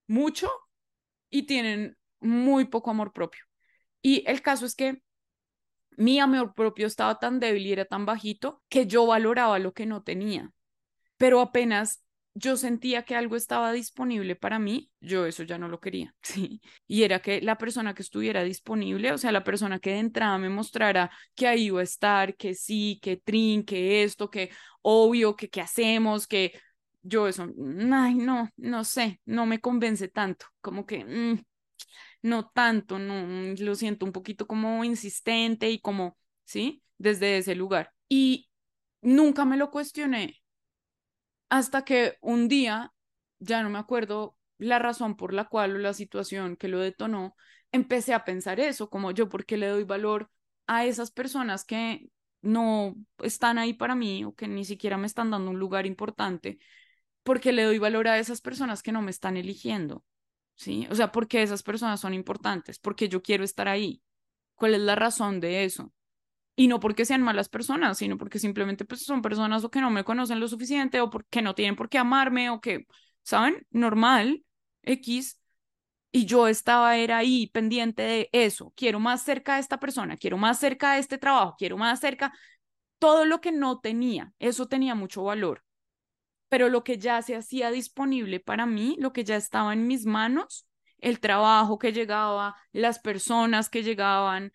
mucho 0.06 0.50
y 1.30 1.44
tienen 1.44 1.96
muy 2.20 2.66
poco 2.66 2.90
amor 2.90 3.12
propio. 3.12 3.44
Y 4.02 4.24
el 4.26 4.42
caso 4.42 4.66
es 4.66 4.74
que 4.74 5.02
mi 5.96 6.20
amor 6.20 6.54
propio 6.54 6.86
estaba 6.86 7.18
tan 7.18 7.40
débil 7.40 7.66
y 7.66 7.72
era 7.72 7.84
tan 7.84 8.06
bajito 8.06 8.62
que 8.68 8.86
yo 8.86 9.06
valoraba 9.06 9.58
lo 9.58 9.72
que 9.72 9.86
no 9.86 10.02
tenía. 10.02 10.50
Pero 11.16 11.40
apenas 11.40 12.04
yo 12.34 12.56
sentía 12.56 13.02
que 13.02 13.16
algo 13.16 13.34
estaba 13.34 13.72
disponible 13.72 14.36
para 14.36 14.60
mí, 14.60 14.90
yo 15.00 15.26
eso 15.26 15.42
ya 15.42 15.58
no 15.58 15.68
lo 15.68 15.80
quería, 15.80 16.14
¿sí? 16.22 16.60
Y 16.86 17.02
era 17.02 17.20
que 17.20 17.40
la 17.40 17.58
persona 17.58 17.94
que 17.94 18.02
estuviera 18.02 18.44
disponible, 18.44 19.12
o 19.12 19.18
sea, 19.18 19.32
la 19.32 19.44
persona 19.44 19.80
que 19.80 19.90
de 19.90 19.98
entrada 19.98 20.38
me 20.38 20.48
mostrara 20.48 21.10
que 21.34 21.48
ahí 21.48 21.64
iba 21.66 21.80
a 21.80 21.84
estar, 21.84 22.36
que 22.36 22.54
sí, 22.54 23.00
que 23.02 23.16
trin, 23.16 23.64
que 23.64 24.04
esto, 24.04 24.30
que 24.30 24.50
obvio, 24.82 25.34
que 25.34 25.48
qué 25.48 25.60
hacemos, 25.60 26.28
que 26.28 26.52
yo 27.02 27.28
eso, 27.28 27.44
ay, 27.92 28.14
no, 28.14 28.48
no 28.56 28.84
sé, 28.84 29.20
no 29.24 29.46
me 29.46 29.60
convence 29.60 30.08
tanto, 30.08 30.46
como 30.60 30.86
que 30.86 31.04
mm, 31.04 31.42
no 32.22 32.48
tanto, 32.50 32.98
no, 32.98 33.14
mm, 33.26 33.56
lo 33.60 33.74
siento 33.74 34.06
un 34.06 34.12
poquito 34.12 34.46
como 34.46 34.84
insistente 34.84 35.70
y 35.70 35.80
como, 35.80 36.16
¿sí? 36.44 36.82
Desde 36.98 37.38
ese 37.38 37.54
lugar. 37.54 37.92
Y 38.08 38.48
nunca 39.02 39.44
me 39.44 39.56
lo 39.56 39.70
cuestioné 39.70 40.36
hasta 41.48 41.84
que 41.84 42.16
un 42.20 42.48
día, 42.48 42.92
ya 43.38 43.62
no 43.62 43.70
me 43.70 43.78
acuerdo 43.78 44.36
la 44.58 44.78
razón 44.78 45.16
por 45.16 45.32
la 45.32 45.44
cual 45.48 45.76
o 45.76 45.78
la 45.78 45.94
situación 45.94 46.56
que 46.56 46.68
lo 46.68 46.78
detonó, 46.80 47.36
empecé 47.72 48.14
a 48.14 48.24
pensar 48.24 48.60
eso, 48.60 48.90
como 48.90 49.10
yo, 49.12 49.28
¿por 49.28 49.44
qué 49.46 49.56
le 49.56 49.68
doy 49.68 49.84
valor 49.84 50.30
a 50.66 50.84
esas 50.86 51.10
personas 51.10 51.64
que 51.64 52.08
no 52.42 52.94
están 53.18 53.58
ahí 53.58 53.72
para 53.74 53.94
mí 53.94 54.24
o 54.24 54.34
que 54.34 54.48
ni 54.48 54.64
siquiera 54.64 54.96
me 54.98 55.06
están 55.06 55.30
dando 55.30 55.50
un 55.50 55.58
lugar 55.58 55.86
importante? 55.86 56.58
Porque 57.28 57.52
le 57.52 57.64
doy 57.64 57.78
valor 57.78 58.08
a 58.08 58.18
esas 58.18 58.40
personas 58.40 58.82
que 58.82 58.90
no 58.90 59.02
me 59.02 59.10
están 59.10 59.36
eligiendo, 59.36 60.02
¿sí? 60.54 60.88
O 60.90 60.94
sea, 60.94 61.12
porque 61.12 61.42
esas 61.42 61.62
personas 61.62 62.00
son 62.00 62.14
importantes, 62.14 62.78
porque 62.78 63.10
yo 63.10 63.20
quiero 63.20 63.44
estar 63.44 63.68
ahí. 63.68 64.02
¿Cuál 64.54 64.72
es 64.72 64.80
la 64.80 64.94
razón 64.94 65.38
de 65.38 65.64
eso? 65.64 65.92
Y 66.56 66.68
no 66.68 66.80
porque 66.80 67.04
sean 67.04 67.20
malas 67.20 67.50
personas, 67.50 67.98
sino 67.98 68.16
porque 68.16 68.38
simplemente 68.38 68.86
pues, 68.86 69.02
son 69.02 69.20
personas 69.20 69.62
o 69.62 69.70
que 69.70 69.82
no 69.82 69.90
me 69.90 70.04
conocen 70.04 70.40
lo 70.40 70.48
suficiente 70.48 71.02
o 71.02 71.10
porque 71.10 71.42
no 71.42 71.54
tienen 71.54 71.76
por 71.76 71.90
qué 71.90 71.98
amarme 71.98 72.48
o 72.48 72.62
que, 72.62 72.86
¿saben? 73.24 73.66
Normal, 73.68 74.42
X. 74.84 75.38
Y 76.10 76.24
yo 76.24 76.48
estaba 76.48 76.96
era 76.96 77.18
ahí 77.18 77.48
pendiente 77.48 78.00
de 78.00 78.30
eso. 78.32 78.72
Quiero 78.74 79.00
más 79.00 79.22
cerca 79.22 79.56
a 79.56 79.58
esta 79.58 79.78
persona, 79.78 80.16
quiero 80.16 80.38
más 80.38 80.58
cerca 80.60 80.92
a 80.92 80.98
este 80.98 81.18
trabajo, 81.18 81.56
quiero 81.58 81.76
más 81.76 82.00
cerca. 82.00 82.32
Todo 82.98 83.26
lo 83.26 83.42
que 83.42 83.52
no 83.52 83.80
tenía, 83.80 84.32
eso 84.38 84.66
tenía 84.66 84.94
mucho 84.94 85.24
valor 85.24 85.67
pero 86.48 86.68
lo 86.68 86.84
que 86.84 86.98
ya 86.98 87.20
se 87.22 87.36
hacía 87.36 87.70
disponible 87.70 88.40
para 88.40 88.66
mí, 88.66 88.96
lo 88.98 89.12
que 89.12 89.24
ya 89.24 89.36
estaba 89.36 89.72
en 89.72 89.86
mis 89.86 90.06
manos, 90.06 90.66
el 90.98 91.20
trabajo 91.20 91.78
que 91.78 91.92
llegaba, 91.92 92.56
las 92.72 92.98
personas 92.98 93.68
que 93.70 93.82
llegaban, 93.82 94.52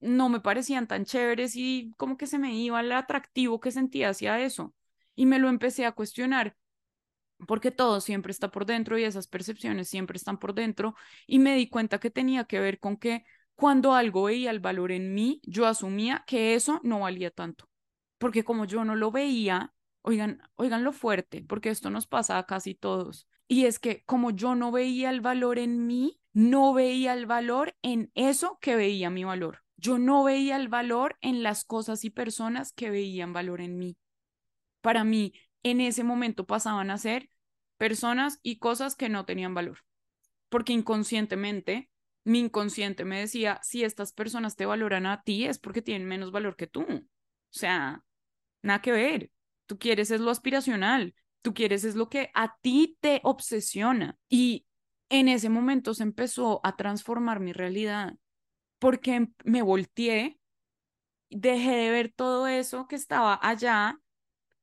no 0.00 0.28
me 0.28 0.40
parecían 0.40 0.86
tan 0.86 1.04
chéveres 1.04 1.56
y 1.56 1.92
como 1.96 2.16
que 2.16 2.26
se 2.26 2.38
me 2.38 2.54
iba 2.54 2.80
el 2.80 2.92
atractivo 2.92 3.60
que 3.60 3.70
sentía 3.70 4.10
hacia 4.10 4.40
eso. 4.40 4.74
Y 5.14 5.26
me 5.26 5.38
lo 5.38 5.48
empecé 5.48 5.84
a 5.84 5.92
cuestionar 5.92 6.56
porque 7.46 7.70
todo 7.70 8.00
siempre 8.00 8.32
está 8.32 8.50
por 8.50 8.66
dentro 8.66 8.98
y 8.98 9.04
esas 9.04 9.26
percepciones 9.26 9.88
siempre 9.88 10.16
están 10.16 10.38
por 10.38 10.54
dentro 10.54 10.94
y 11.26 11.38
me 11.38 11.54
di 11.56 11.68
cuenta 11.68 11.98
que 11.98 12.10
tenía 12.10 12.44
que 12.44 12.60
ver 12.60 12.78
con 12.78 12.96
que 12.96 13.24
cuando 13.54 13.94
algo 13.94 14.24
veía 14.24 14.50
el 14.50 14.60
valor 14.60 14.92
en 14.92 15.14
mí, 15.14 15.40
yo 15.44 15.66
asumía 15.66 16.24
que 16.26 16.54
eso 16.54 16.80
no 16.82 17.00
valía 17.00 17.30
tanto, 17.30 17.68
porque 18.18 18.42
como 18.42 18.64
yo 18.64 18.84
no 18.84 18.96
lo 18.96 19.10
veía, 19.10 19.74
Oigan, 20.02 20.42
oigan 20.56 20.84
lo 20.84 20.92
fuerte, 20.92 21.42
porque 21.42 21.68
esto 21.70 21.90
nos 21.90 22.06
pasa 22.06 22.38
a 22.38 22.46
casi 22.46 22.74
todos. 22.74 23.28
Y 23.48 23.66
es 23.66 23.78
que 23.78 24.04
como 24.04 24.30
yo 24.30 24.54
no 24.54 24.70
veía 24.70 25.10
el 25.10 25.20
valor 25.20 25.58
en 25.58 25.86
mí, 25.86 26.20
no 26.32 26.72
veía 26.72 27.12
el 27.12 27.26
valor 27.26 27.76
en 27.82 28.10
eso 28.14 28.58
que 28.60 28.76
veía 28.76 29.10
mi 29.10 29.24
valor. 29.24 29.62
Yo 29.76 29.98
no 29.98 30.24
veía 30.24 30.56
el 30.56 30.68
valor 30.68 31.16
en 31.20 31.42
las 31.42 31.64
cosas 31.64 32.04
y 32.04 32.10
personas 32.10 32.72
que 32.72 32.90
veían 32.90 33.32
valor 33.32 33.60
en 33.60 33.78
mí. 33.78 33.96
Para 34.80 35.04
mí, 35.04 35.32
en 35.62 35.80
ese 35.80 36.04
momento 36.04 36.46
pasaban 36.46 36.90
a 36.90 36.98
ser 36.98 37.30
personas 37.76 38.38
y 38.42 38.58
cosas 38.58 38.94
que 38.96 39.08
no 39.08 39.24
tenían 39.24 39.54
valor. 39.54 39.78
Porque 40.48 40.72
inconscientemente, 40.72 41.90
mi 42.24 42.40
inconsciente 42.40 43.04
me 43.04 43.20
decía, 43.20 43.58
si 43.62 43.84
estas 43.84 44.12
personas 44.12 44.56
te 44.56 44.66
valoran 44.66 45.06
a 45.06 45.22
ti 45.22 45.46
es 45.46 45.58
porque 45.58 45.82
tienen 45.82 46.06
menos 46.06 46.30
valor 46.30 46.56
que 46.56 46.66
tú. 46.66 46.82
O 46.82 47.04
sea, 47.50 48.04
nada 48.62 48.82
que 48.82 48.92
ver. 48.92 49.30
Tú 49.70 49.78
quieres 49.78 50.10
es 50.10 50.20
lo 50.20 50.32
aspiracional, 50.32 51.14
tú 51.42 51.54
quieres 51.54 51.84
es 51.84 51.94
lo 51.94 52.08
que 52.08 52.32
a 52.34 52.56
ti 52.60 52.98
te 53.00 53.20
obsesiona. 53.22 54.18
Y 54.28 54.66
en 55.10 55.28
ese 55.28 55.48
momento 55.48 55.94
se 55.94 56.02
empezó 56.02 56.60
a 56.64 56.74
transformar 56.74 57.38
mi 57.38 57.52
realidad 57.52 58.14
porque 58.80 59.28
me 59.44 59.62
volteé, 59.62 60.40
dejé 61.28 61.70
de 61.70 61.90
ver 61.92 62.12
todo 62.12 62.48
eso 62.48 62.88
que 62.88 62.96
estaba 62.96 63.38
allá 63.40 64.00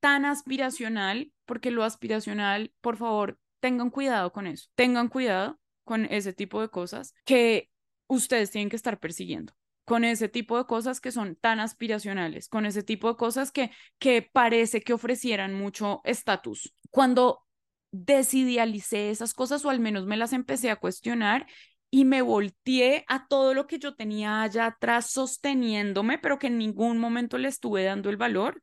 tan 0.02 0.26
aspiracional, 0.26 1.32
porque 1.46 1.72
lo 1.72 1.86
aspiracional, 1.86 2.74
por 2.82 2.98
favor, 2.98 3.40
tengan 3.62 3.92
cuidado 3.92 4.34
con 4.34 4.46
eso, 4.46 4.68
tengan 4.76 5.08
cuidado 5.08 5.58
con 5.86 6.04
ese 6.04 6.34
tipo 6.34 6.60
de 6.60 6.68
cosas 6.68 7.14
que 7.24 7.70
ustedes 8.08 8.52
tienen 8.52 8.68
que 8.68 8.76
estar 8.76 9.00
persiguiendo 9.00 9.57
con 9.88 10.04
ese 10.04 10.28
tipo 10.28 10.58
de 10.58 10.66
cosas 10.66 11.00
que 11.00 11.14
son 11.14 11.38
tan 11.38 11.62
aspiracionales, 11.62 12.50
con 12.50 12.66
ese 12.66 12.84
tipo 12.84 13.08
de 13.08 13.16
cosas 13.16 13.54
que, 13.54 13.72
que 14.00 14.22
parece 14.22 14.82
que 14.82 14.92
ofrecieran 14.92 15.54
mucho 15.54 16.02
estatus. 16.04 16.76
Cuando 16.92 17.46
desidealicé 17.92 19.12
esas 19.12 19.34
cosas, 19.34 19.64
o 19.64 19.70
al 19.70 19.80
menos 19.80 20.06
me 20.06 20.18
las 20.18 20.34
empecé 20.34 20.72
a 20.72 20.76
cuestionar 20.76 21.48
y 21.90 22.04
me 22.04 22.22
volteé 22.22 23.06
a 23.08 23.28
todo 23.28 23.54
lo 23.54 23.66
que 23.66 23.80
yo 23.80 23.96
tenía 23.96 24.42
allá 24.42 24.66
atrás 24.66 25.10
sosteniéndome, 25.10 26.18
pero 26.18 26.38
que 26.38 26.48
en 26.48 26.58
ningún 26.58 26.98
momento 26.98 27.38
le 27.38 27.48
estuve 27.48 27.86
dando 27.86 28.10
el 28.10 28.18
valor, 28.18 28.60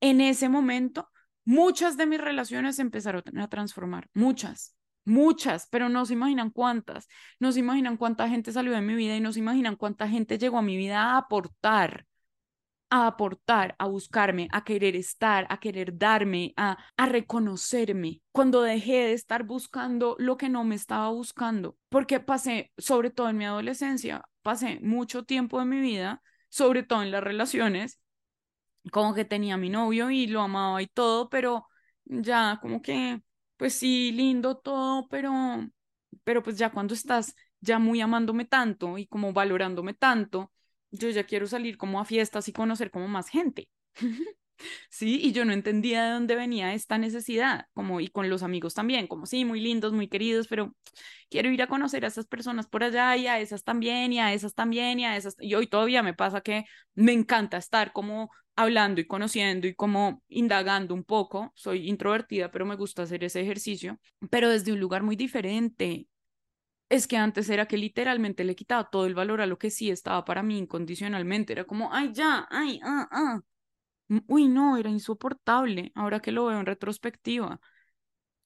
en 0.00 0.20
ese 0.20 0.48
momento 0.48 1.10
muchas 1.44 1.96
de 1.96 2.06
mis 2.06 2.20
relaciones 2.20 2.78
empezaron 2.78 3.24
a 3.40 3.48
transformar, 3.48 4.08
muchas 4.14 4.76
muchas, 5.04 5.68
pero 5.70 5.88
no 5.88 6.06
se 6.06 6.14
imaginan 6.14 6.50
cuántas, 6.50 7.08
no 7.38 7.52
se 7.52 7.60
imaginan 7.60 7.96
cuánta 7.96 8.28
gente 8.28 8.52
salió 8.52 8.72
de 8.72 8.80
mi 8.80 8.94
vida 8.94 9.16
y 9.16 9.20
no 9.20 9.32
se 9.32 9.40
imaginan 9.40 9.76
cuánta 9.76 10.08
gente 10.08 10.38
llegó 10.38 10.58
a 10.58 10.62
mi 10.62 10.76
vida 10.76 11.02
a 11.02 11.18
aportar, 11.18 12.06
a 12.90 13.06
aportar, 13.06 13.76
a 13.78 13.86
buscarme, 13.86 14.48
a 14.52 14.64
querer 14.64 14.96
estar, 14.96 15.46
a 15.48 15.60
querer 15.60 15.96
darme, 15.96 16.52
a, 16.56 16.76
a 16.96 17.06
reconocerme, 17.06 18.20
cuando 18.32 18.62
dejé 18.62 19.04
de 19.04 19.12
estar 19.12 19.44
buscando 19.44 20.16
lo 20.18 20.36
que 20.36 20.48
no 20.48 20.64
me 20.64 20.74
estaba 20.74 21.08
buscando, 21.10 21.76
porque 21.88 22.20
pasé, 22.20 22.72
sobre 22.78 23.10
todo 23.10 23.28
en 23.28 23.38
mi 23.38 23.44
adolescencia, 23.44 24.22
pasé 24.42 24.80
mucho 24.80 25.24
tiempo 25.24 25.60
de 25.60 25.66
mi 25.66 25.80
vida, 25.80 26.22
sobre 26.48 26.82
todo 26.82 27.02
en 27.02 27.12
las 27.12 27.22
relaciones, 27.22 28.00
como 28.92 29.14
que 29.14 29.24
tenía 29.24 29.56
mi 29.56 29.70
novio 29.70 30.10
y 30.10 30.26
lo 30.26 30.40
amaba 30.42 30.82
y 30.82 30.86
todo, 30.86 31.28
pero 31.28 31.66
ya 32.04 32.58
como 32.60 32.82
que 32.82 33.22
pues 33.60 33.74
sí, 33.74 34.10
lindo 34.12 34.56
todo, 34.56 35.06
pero, 35.08 35.32
pero 36.24 36.42
pues 36.42 36.56
ya 36.58 36.72
cuando 36.72 36.94
estás 36.94 37.34
ya 37.60 37.78
muy 37.78 38.00
amándome 38.00 38.46
tanto 38.46 38.96
y 38.98 39.06
como 39.06 39.32
valorándome 39.34 39.92
tanto, 39.94 40.50
yo 40.90 41.10
ya 41.10 41.24
quiero 41.24 41.46
salir 41.46 41.76
como 41.76 42.00
a 42.00 42.06
fiestas 42.06 42.48
y 42.48 42.52
conocer 42.54 42.90
como 42.90 43.06
más 43.08 43.28
gente. 43.28 43.68
Sí, 44.90 45.20
y 45.22 45.32
yo 45.32 45.44
no 45.44 45.52
entendía 45.52 46.04
de 46.04 46.10
dónde 46.12 46.34
venía 46.36 46.74
esta 46.74 46.98
necesidad, 46.98 47.66
como 47.72 48.00
y 48.00 48.08
con 48.08 48.28
los 48.28 48.42
amigos 48.42 48.74
también, 48.74 49.06
como 49.06 49.26
sí, 49.26 49.44
muy 49.44 49.60
lindos, 49.60 49.92
muy 49.92 50.08
queridos, 50.08 50.48
pero 50.48 50.74
quiero 51.30 51.50
ir 51.50 51.62
a 51.62 51.66
conocer 51.68 52.04
a 52.04 52.08
esas 52.08 52.26
personas 52.26 52.66
por 52.68 52.84
allá 52.84 53.16
y 53.16 53.26
a 53.26 53.40
esas 53.40 53.64
también 53.64 54.12
y 54.12 54.20
a 54.20 54.32
esas 54.32 54.54
también 54.54 55.00
y 55.00 55.06
a 55.06 55.16
esas. 55.16 55.36
Y 55.40 55.54
hoy 55.54 55.66
todavía 55.66 56.02
me 56.02 56.14
pasa 56.14 56.40
que 56.42 56.64
me 56.94 57.12
encanta 57.12 57.56
estar 57.56 57.92
como 57.92 58.30
hablando 58.56 59.00
y 59.00 59.06
conociendo 59.06 59.66
y 59.66 59.74
como 59.74 60.22
indagando 60.28 60.94
un 60.94 61.04
poco. 61.04 61.52
Soy 61.56 61.88
introvertida, 61.88 62.50
pero 62.50 62.66
me 62.66 62.76
gusta 62.76 63.02
hacer 63.02 63.24
ese 63.24 63.40
ejercicio, 63.40 63.98
pero 64.30 64.50
desde 64.50 64.72
un 64.72 64.80
lugar 64.80 65.02
muy 65.02 65.16
diferente. 65.16 66.06
Es 66.88 67.06
que 67.08 67.16
antes 67.16 67.48
era 67.50 67.66
que 67.66 67.76
literalmente 67.78 68.44
le 68.44 68.56
quitaba 68.56 68.90
todo 68.90 69.06
el 69.06 69.14
valor 69.14 69.40
a 69.40 69.46
lo 69.46 69.58
que 69.58 69.70
sí 69.70 69.90
estaba 69.90 70.24
para 70.24 70.42
mí 70.42 70.58
incondicionalmente. 70.58 71.52
Era 71.52 71.64
como, 71.64 71.92
ay, 71.94 72.10
ya, 72.12 72.46
ay, 72.50 72.80
ah, 72.84 73.08
ah 73.12 73.40
uy, 74.28 74.48
no, 74.48 74.76
era 74.76 74.90
insoportable, 74.90 75.92
ahora 75.94 76.20
que 76.20 76.32
lo 76.32 76.46
veo 76.46 76.58
en 76.60 76.66
retrospectiva. 76.66 77.60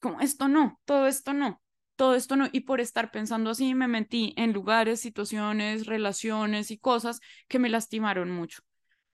Como 0.01 0.21
esto 0.21 0.49
no, 0.49 0.81
todo 0.85 1.07
esto 1.07 1.33
no, 1.33 1.63
todo 1.97 2.15
esto 2.15 2.37
no. 2.37 2.49
Y 2.53 2.61
por 2.61 2.81
estar 2.81 3.11
pensando 3.11 3.51
así 3.51 3.75
me 3.75 3.89
metí 3.89 4.35
en 4.37 4.53
lugares, 4.53 5.01
situaciones, 5.01 5.87
relaciones 5.87 6.71
y 6.71 6.79
cosas 6.79 7.21
que 7.49 7.59
me 7.59 7.71
lastimaron 7.71 8.31
mucho, 8.31 8.63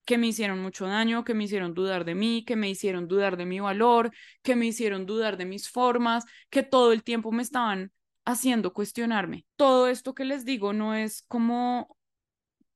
que 0.04 0.18
me 0.18 0.26
hicieron 0.28 0.60
mucho 0.60 0.86
daño, 0.86 1.24
que 1.24 1.34
me 1.34 1.44
hicieron 1.44 1.74
dudar 1.74 2.04
de 2.04 2.14
mí, 2.14 2.44
que 2.44 2.56
me 2.56 2.68
hicieron 2.68 3.06
dudar 3.06 3.36
de 3.36 3.46
mi 3.46 3.60
valor, 3.60 4.10
que 4.42 4.56
me 4.56 4.66
hicieron 4.66 5.06
dudar 5.06 5.36
de 5.36 5.44
mis 5.44 5.70
formas, 5.70 6.24
que 6.50 6.62
todo 6.62 6.92
el 6.92 7.04
tiempo 7.04 7.30
me 7.32 7.42
estaban 7.42 7.92
haciendo 8.24 8.72
cuestionarme. 8.72 9.44
Todo 9.56 9.88
esto 9.88 10.14
que 10.14 10.24
les 10.24 10.44
digo 10.44 10.72
no 10.72 10.94
es 10.94 11.22
como 11.28 11.96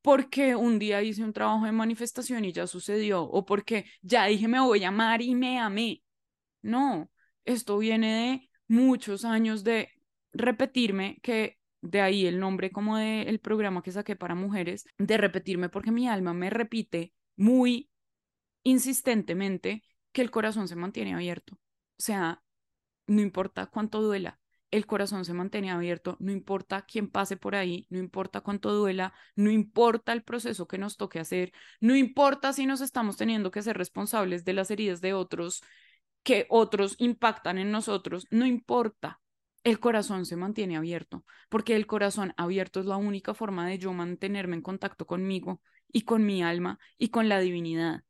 porque 0.05 0.55
un 0.55 0.79
día 0.79 1.03
hice 1.03 1.25
un 1.25 1.33
trabajo 1.33 1.65
de 1.65 1.73
manifestación 1.73 2.45
y 2.45 2.53
ya 2.53 2.67
sucedió, 2.67 3.23
o 3.23 3.47
porque 3.47 3.87
ya 4.03 4.27
dije 4.27 4.49
me 4.49 4.61
voy 4.61 4.85
a 4.85 4.89
amar 4.89 5.23
y 5.23 5.35
me 5.35 5.59
amé. 5.59 6.03
No, 6.61 7.11
esto 7.47 7.79
viene 7.79 8.15
de 8.15 8.51
muchos 8.69 9.25
años 9.25 9.65
de 9.65 9.89
repetirme 10.35 11.21
que 11.23 11.59
de 11.81 12.03
ahí 12.03 12.27
el 12.27 12.39
nombre 12.39 12.71
como 12.71 12.99
del 12.99 13.41
programa 13.41 13.83
que 13.83 13.93
saqué 13.93 14.15
para 14.15 14.35
mujeres, 14.35 14.85
de 14.99 15.17
repetirme 15.17 15.71
porque 15.71 15.91
mi 15.91 16.07
alma 16.07 16.35
me 16.35 16.51
repite 16.51 17.15
muy 17.37 17.89
insistentemente 18.63 19.85
que 20.13 20.21
el 20.21 20.31
corazón 20.31 20.69
se 20.69 20.77
mantiene 20.77 21.15
abierto. 21.15 21.55
O 21.55 22.03
sea, 22.03 22.43
no 23.07 23.23
importa 23.23 23.69
cuánto 23.69 24.03
duela, 24.03 24.39
el 24.75 24.87
corazón 24.87 25.25
se 25.25 25.35
mantiene 25.35 25.71
abierto, 25.71 26.17
no 26.19 26.33
importa 26.33 26.83
quién 26.83 27.09
pase 27.09 27.37
por 27.37 27.55
ahí, 27.55 27.87
no 27.91 27.99
importa 28.01 28.41
cuánto 28.41 28.73
duela, 28.73 29.15
no 29.37 29.53
importa 29.53 30.13
el 30.13 30.25
proceso 30.25 30.67
que 30.67 30.79
nos 30.79 30.97
toque 30.97 31.21
hacer, 31.21 31.53
no 31.81 31.95
importa 31.95 32.53
si 32.53 32.67
nos 32.67 32.81
estamos 32.81 33.17
teniendo 33.17 33.53
que 33.53 33.63
ser 33.63 33.79
responsables 33.79 34.45
de 34.45 34.53
las 34.53 34.73
heridas 34.73 35.01
de 35.01 35.15
otros, 35.15 35.63
que 36.25 36.47
otros 36.49 36.97
impactan 36.99 37.59
en 37.59 37.71
nosotros, 37.71 38.27
no 38.31 38.47
importa. 38.47 39.21
El 39.63 39.79
corazón 39.79 40.27
se 40.27 40.35
mantiene 40.35 40.77
abierto, 40.77 41.25
porque 41.49 41.77
el 41.77 41.87
corazón 41.87 42.35
abierto 42.37 42.81
es 42.81 42.87
la 42.87 42.97
única 42.97 43.33
forma 43.33 43.69
de 43.69 43.79
yo 43.79 43.93
mantenerme 43.93 44.57
en 44.57 44.63
contacto 44.63 45.07
conmigo 45.07 45.63
y 45.93 46.03
con 46.03 46.27
mi 46.27 46.43
alma 46.43 46.81
y 46.99 47.11
con 47.11 47.29
la 47.29 47.39
divinidad. 47.39 48.03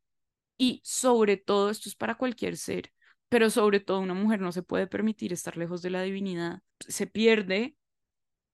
Y 0.57 0.81
sobre 0.83 1.37
todo, 1.37 1.69
esto 1.69 1.91
es 1.91 1.95
para 1.95 2.15
cualquier 2.15 2.57
ser, 2.57 2.94
pero 3.35 3.51
sobre 3.51 3.81
todo 3.81 3.99
una 3.99 4.15
mujer 4.15 4.41
no 4.41 4.53
se 4.53 4.63
puede 4.63 4.87
permitir 4.87 5.33
estar 5.33 5.57
lejos 5.57 5.83
de 5.83 5.91
la 5.91 6.03
divinidad. 6.03 6.63
Se 6.79 7.09
pierde 7.09 7.77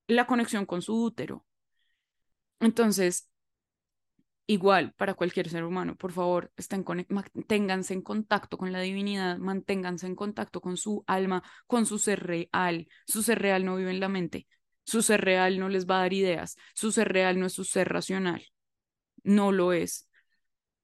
la 0.07 0.27
conexión 0.27 0.65
con 0.65 0.81
su 0.81 1.05
útero. 1.05 1.45
Entonces, 2.61 3.29
igual 4.47 4.95
para 4.95 5.13
cualquier 5.13 5.51
ser 5.51 5.65
humano, 5.65 5.97
por 5.99 6.13
favor, 6.13 6.51
estén 6.57 6.83
manténganse 7.11 7.93
en 7.93 8.01
contacto 8.01 8.57
con 8.57 8.73
la 8.73 8.81
divinidad, 8.81 9.37
manténganse 9.37 10.07
en 10.07 10.17
contacto 10.17 10.63
con 10.63 10.79
su 10.79 11.05
alma, 11.07 11.43
con 11.67 11.85
su 11.85 11.99
ser 11.99 12.21
real. 12.27 12.89
Su 13.07 13.23
ser 13.23 13.39
real 13.39 13.67
no 13.67 13.77
vive 13.77 13.91
en 13.91 14.01
la 14.01 14.09
mente, 14.09 14.49
su 14.83 15.03
ser 15.03 15.21
real 15.21 15.59
no 15.59 15.69
les 15.69 15.85
va 15.85 15.99
a 15.99 16.03
dar 16.05 16.15
ideas, 16.15 16.57
su 16.75 16.91
ser 16.91 17.13
real 17.13 17.39
no 17.39 17.45
es 17.45 17.53
su 17.53 17.65
ser 17.65 17.91
racional, 17.91 18.47
no 19.25 19.53
lo 19.53 19.75
es. 19.75 20.09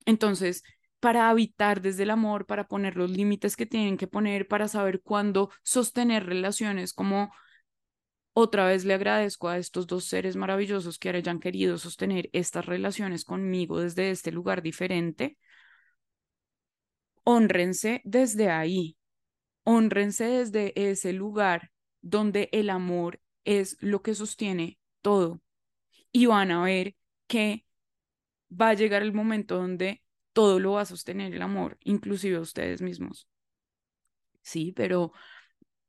Entonces, 0.05 0.65
para 1.01 1.29
habitar 1.31 1.83
desde 1.83 2.05
el 2.05 2.11
amor, 2.11 2.47
para 2.47 2.69
poner 2.69 2.97
los 2.97 3.11
límites 3.11 3.57
que 3.57 3.67
tienen 3.67 3.97
que 3.97 4.07
poner, 4.07 4.49
para 4.49 4.69
saber 4.69 5.03
cuándo 5.03 5.51
sostener 5.63 6.27
relaciones, 6.27 6.93
como 6.93 7.31
otra 8.39 8.67
vez 8.67 8.85
le 8.85 8.93
agradezco 8.95 9.49
a 9.49 9.57
estos 9.57 9.87
dos 9.87 10.05
seres 10.05 10.37
maravillosos 10.37 10.99
que 10.99 11.09
hayan 11.09 11.41
querido 11.41 11.79
sostener 11.79 12.29
estas 12.35 12.67
relaciones 12.67 13.25
conmigo 13.25 13.81
desde 13.81 14.11
este 14.11 14.31
lugar 14.31 14.61
diferente. 14.63 15.39
Honrense 17.25 18.03
desde 18.05 18.51
ahí, 18.51 18.99
honrense 19.65 20.25
desde 20.25 20.91
ese 20.91 21.13
lugar 21.15 21.71
donde 22.03 22.51
el 22.53 22.69
amor 22.71 23.21
es 23.45 23.77
lo 23.81 24.03
que 24.03 24.15
sostiene 24.15 24.79
todo. 25.01 25.41
Y 26.13 26.27
van 26.27 26.51
a 26.51 26.63
ver 26.63 26.95
que 27.27 27.65
va 28.51 28.69
a 28.69 28.75
llegar 28.75 29.03
el 29.03 29.13
momento 29.13 29.57
donde 29.57 30.03
todo 30.37 30.61
lo 30.61 30.73
va 30.73 30.83
a 30.83 30.85
sostener 30.87 31.35
el 31.35 31.41
amor, 31.43 31.79
inclusive 31.85 32.39
ustedes 32.39 32.83
mismos. 32.83 33.27
Sí, 34.43 34.73
pero, 34.77 35.13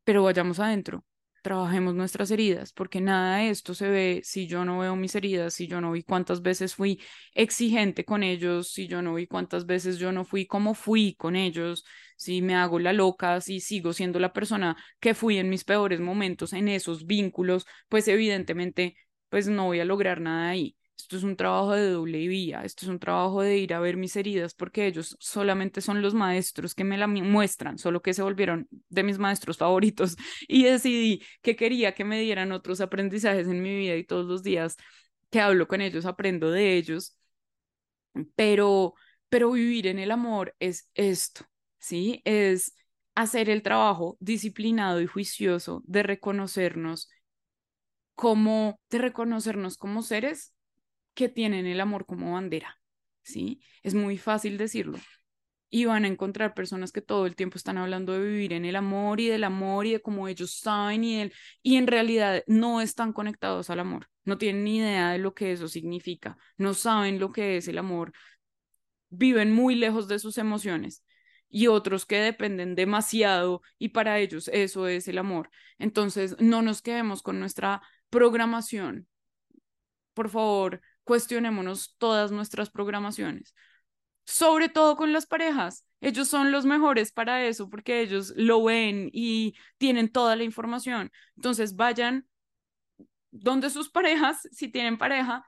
pero 0.03 0.23
vayamos 0.23 0.59
adentro, 0.59 1.05
trabajemos 1.43 1.95
nuestras 1.95 2.31
heridas, 2.31 2.73
porque 2.73 3.01
nada 3.01 3.37
de 3.39 3.49
esto 3.51 3.73
se 3.75 3.89
ve 3.89 4.21
si 4.23 4.47
yo 4.47 4.65
no 4.65 4.79
veo 4.79 4.95
mis 4.95 5.15
heridas, 5.15 5.53
si 5.55 5.67
yo 5.67 5.81
no 5.81 5.91
vi 5.93 6.03
cuántas 6.03 6.41
veces 6.41 6.75
fui 6.75 7.01
exigente 7.33 8.05
con 8.05 8.23
ellos, 8.23 8.71
si 8.71 8.87
yo 8.87 9.01
no 9.01 9.15
vi 9.15 9.27
cuántas 9.27 9.65
veces 9.67 9.99
yo 9.99 10.11
no 10.11 10.25
fui 10.25 10.47
como 10.47 10.73
fui 10.75 11.15
con 11.17 11.35
ellos, 11.35 11.85
si 12.17 12.41
me 12.41 12.55
hago 12.55 12.79
la 12.79 12.93
loca, 12.93 13.41
si 13.41 13.59
sigo 13.61 13.93
siendo 13.93 14.19
la 14.19 14.33
persona 14.33 14.77
que 14.99 15.13
fui 15.15 15.37
en 15.39 15.49
mis 15.49 15.63
peores 15.65 15.99
momentos 16.01 16.53
en 16.53 16.67
esos 16.69 17.05
vínculos, 17.07 17.65
pues 17.89 18.07
evidentemente 18.07 18.97
pues 19.29 19.47
no 19.47 19.65
voy 19.65 19.79
a 19.81 19.85
lograr 19.85 20.21
nada 20.21 20.49
ahí. 20.49 20.77
Esto 20.97 21.15
es 21.17 21.23
un 21.23 21.35
trabajo 21.35 21.73
de 21.73 21.91
doble 21.91 22.27
vía, 22.27 22.63
esto 22.63 22.85
es 22.85 22.89
un 22.89 22.99
trabajo 22.99 23.41
de 23.41 23.57
ir 23.57 23.73
a 23.73 23.79
ver 23.79 23.97
mis 23.97 24.15
heridas 24.15 24.53
porque 24.55 24.87
ellos 24.87 25.15
solamente 25.19 25.79
son 25.81 26.01
los 26.01 26.13
maestros 26.15 26.73
que 26.73 26.83
me 26.83 26.97
la 26.97 27.05
muestran, 27.07 27.77
solo 27.77 28.01
que 28.01 28.13
se 28.13 28.23
volvieron 28.23 28.67
de 28.89 29.03
mis 29.03 29.19
maestros 29.19 29.57
favoritos 29.57 30.17
y 30.47 30.63
decidí 30.63 31.21
que 31.41 31.55
quería 31.55 31.93
que 31.93 32.03
me 32.03 32.19
dieran 32.19 32.51
otros 32.51 32.81
aprendizajes 32.81 33.47
en 33.47 33.61
mi 33.61 33.75
vida 33.77 33.95
y 33.95 34.03
todos 34.05 34.25
los 34.25 34.43
días 34.43 34.75
que 35.29 35.39
hablo 35.39 35.67
con 35.67 35.81
ellos 35.81 36.05
aprendo 36.05 36.49
de 36.51 36.77
ellos, 36.77 37.15
pero 38.35 38.93
pero 39.29 39.51
vivir 39.51 39.87
en 39.87 39.99
el 39.99 40.11
amor 40.11 40.55
es 40.59 40.89
esto, 40.95 41.45
¿sí? 41.79 42.21
Es 42.25 42.75
hacer 43.15 43.49
el 43.49 43.61
trabajo 43.61 44.15
disciplinado 44.21 45.01
y 45.01 45.07
juicioso 45.07 45.83
de 45.85 46.03
reconocernos 46.03 47.09
como 48.15 48.79
de 48.89 48.97
reconocernos 48.99 49.77
como 49.77 50.01
seres 50.01 50.53
que 51.17 51.29
tienen 51.29 51.65
el 51.65 51.81
amor 51.81 52.05
como 52.05 52.33
bandera, 52.33 52.79
¿sí? 53.23 53.59
Es 53.81 53.95
muy 53.95 54.19
fácil 54.19 54.55
decirlo. 54.59 54.99
Y 55.67 55.85
van 55.85 56.05
a 56.05 56.07
encontrar 56.07 56.53
personas 56.53 56.91
que 56.91 57.01
todo 57.01 57.25
el 57.25 57.35
tiempo 57.35 57.57
están 57.57 57.79
hablando 57.79 58.13
de 58.13 58.23
vivir 58.23 58.53
en 58.53 58.65
el 58.65 58.75
amor 58.75 59.19
y 59.19 59.27
del 59.27 59.43
amor 59.43 59.87
y 59.87 59.93
de 59.93 60.01
cómo 60.01 60.27
ellos 60.27 60.59
saben 60.59 61.03
y 61.03 61.19
él 61.21 61.33
y 61.63 61.77
en 61.77 61.87
realidad 61.87 62.43
no 62.45 62.81
están 62.81 63.13
conectados 63.13 63.71
al 63.71 63.79
amor, 63.79 64.07
no 64.25 64.37
tienen 64.37 64.63
ni 64.63 64.77
idea 64.77 65.11
de 65.11 65.17
lo 65.17 65.33
que 65.33 65.51
eso 65.51 65.67
significa, 65.67 66.37
no 66.55 66.75
saben 66.75 67.19
lo 67.19 67.31
que 67.31 67.57
es 67.57 67.67
el 67.67 67.79
amor, 67.79 68.13
viven 69.09 69.51
muy 69.51 69.73
lejos 69.73 70.07
de 70.07 70.19
sus 70.19 70.37
emociones 70.37 71.03
y 71.49 71.65
otros 71.65 72.05
que 72.05 72.19
dependen 72.19 72.75
demasiado 72.75 73.63
y 73.79 73.89
para 73.89 74.19
ellos 74.19 74.49
eso 74.53 74.87
es 74.87 75.07
el 75.07 75.17
amor. 75.17 75.49
Entonces, 75.79 76.35
no 76.39 76.61
nos 76.61 76.83
quedemos 76.83 77.23
con 77.23 77.39
nuestra 77.39 77.81
programación. 78.11 79.07
Por 80.13 80.29
favor, 80.29 80.81
cuestionémonos 81.07 81.95
todas 81.97 82.31
nuestras 82.31 82.69
programaciones, 82.69 83.55
sobre 84.25 84.67
todo 84.67 84.97
con 84.97 85.13
las 85.13 85.25
parejas. 85.25 85.85
Ellos 86.01 86.27
son 86.27 86.51
los 86.51 86.65
mejores 86.65 87.13
para 87.13 87.45
eso 87.45 87.69
porque 87.69 88.01
ellos 88.01 88.33
lo 88.35 88.63
ven 88.63 89.09
y 89.13 89.55
tienen 89.77 90.11
toda 90.11 90.35
la 90.35 90.43
información. 90.43 91.11
Entonces 91.37 91.77
vayan 91.77 92.27
donde 93.31 93.69
sus 93.69 93.89
parejas, 93.89 94.47
si 94.51 94.67
tienen 94.67 94.97
pareja, 94.97 95.45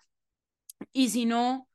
y 0.94 1.10
si 1.10 1.26
no, 1.26 1.68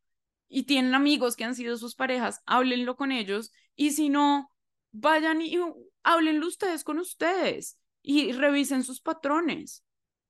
y 0.48 0.62
tienen 0.62 0.94
amigos 0.94 1.36
que 1.36 1.44
han 1.44 1.54
sido 1.54 1.76
sus 1.76 1.94
parejas, 1.94 2.40
háblenlo 2.46 2.96
con 2.96 3.12
ellos, 3.12 3.52
y 3.76 3.90
si 3.90 4.08
no, 4.08 4.50
vayan 4.92 5.42
y 5.42 5.58
háblenlo 6.02 6.46
ustedes 6.46 6.84
con 6.84 6.98
ustedes 6.98 7.78
y 8.02 8.32
revisen 8.32 8.82
sus 8.82 9.00
patrones 9.00 9.84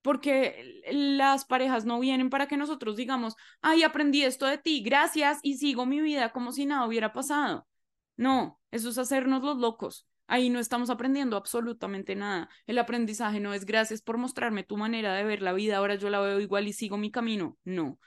porque 0.04 0.82
las 0.92 1.46
parejas 1.46 1.86
no 1.86 1.98
vienen 1.98 2.28
para 2.28 2.46
que 2.46 2.58
nosotros 2.58 2.94
digamos, 2.94 3.36
ay, 3.62 3.84
aprendí 3.84 4.22
esto 4.22 4.44
de 4.44 4.58
ti, 4.58 4.82
gracias, 4.82 5.38
y 5.42 5.56
sigo 5.56 5.86
mi 5.86 6.02
vida 6.02 6.30
como 6.30 6.52
si 6.52 6.66
nada 6.66 6.86
hubiera 6.86 7.14
pasado. 7.14 7.66
No, 8.14 8.60
eso 8.70 8.90
es 8.90 8.98
hacernos 8.98 9.42
los 9.42 9.56
locos. 9.56 10.06
Ahí 10.26 10.50
no 10.50 10.58
estamos 10.58 10.90
aprendiendo 10.90 11.38
absolutamente 11.38 12.16
nada. 12.16 12.50
El 12.66 12.78
aprendizaje 12.78 13.40
no 13.40 13.54
es 13.54 13.64
gracias 13.64 14.02
por 14.02 14.18
mostrarme 14.18 14.62
tu 14.62 14.76
manera 14.76 15.14
de 15.14 15.24
ver 15.24 15.40
la 15.40 15.54
vida, 15.54 15.78
ahora 15.78 15.94
yo 15.94 16.10
la 16.10 16.20
veo 16.20 16.38
igual 16.38 16.68
y 16.68 16.74
sigo 16.74 16.98
mi 16.98 17.10
camino. 17.10 17.56
No, 17.64 17.98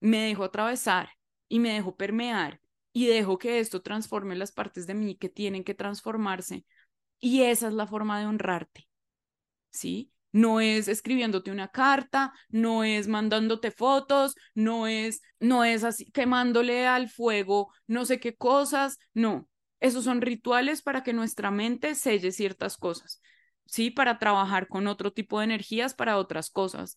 me 0.00 0.20
dejo 0.28 0.44
atravesar 0.44 1.10
y 1.46 1.58
me 1.58 1.74
dejo 1.74 1.94
permear 1.94 2.58
y 2.94 3.06
dejo 3.06 3.36
que 3.36 3.60
esto 3.60 3.82
transforme 3.82 4.34
las 4.34 4.50
partes 4.52 4.86
de 4.86 4.94
mí 4.94 5.14
que 5.14 5.28
tienen 5.28 5.62
que 5.62 5.74
transformarse. 5.74 6.64
Y 7.20 7.42
esa 7.42 7.68
es 7.68 7.74
la 7.74 7.86
forma 7.86 8.18
de 8.18 8.24
honrarte, 8.24 8.88
¿sí? 9.70 10.10
No 10.32 10.60
es 10.60 10.88
escribiéndote 10.88 11.50
una 11.50 11.68
carta, 11.68 12.32
no 12.48 12.84
es 12.84 13.08
mandándote 13.08 13.70
fotos, 13.70 14.34
no 14.54 14.86
es, 14.86 15.22
no 15.40 15.64
es 15.64 15.84
así 15.84 16.10
quemándole 16.10 16.86
al 16.86 17.08
fuego 17.08 17.72
no 17.86 18.04
sé 18.04 18.20
qué 18.20 18.36
cosas, 18.36 18.98
no. 19.14 19.48
Esos 19.80 20.04
son 20.04 20.20
rituales 20.20 20.82
para 20.82 21.02
que 21.02 21.12
nuestra 21.12 21.50
mente 21.50 21.94
selle 21.94 22.32
ciertas 22.32 22.76
cosas, 22.76 23.20
¿sí? 23.64 23.90
Para 23.90 24.18
trabajar 24.18 24.68
con 24.68 24.86
otro 24.86 25.12
tipo 25.12 25.38
de 25.38 25.44
energías 25.44 25.94
para 25.94 26.18
otras 26.18 26.50
cosas. 26.50 26.96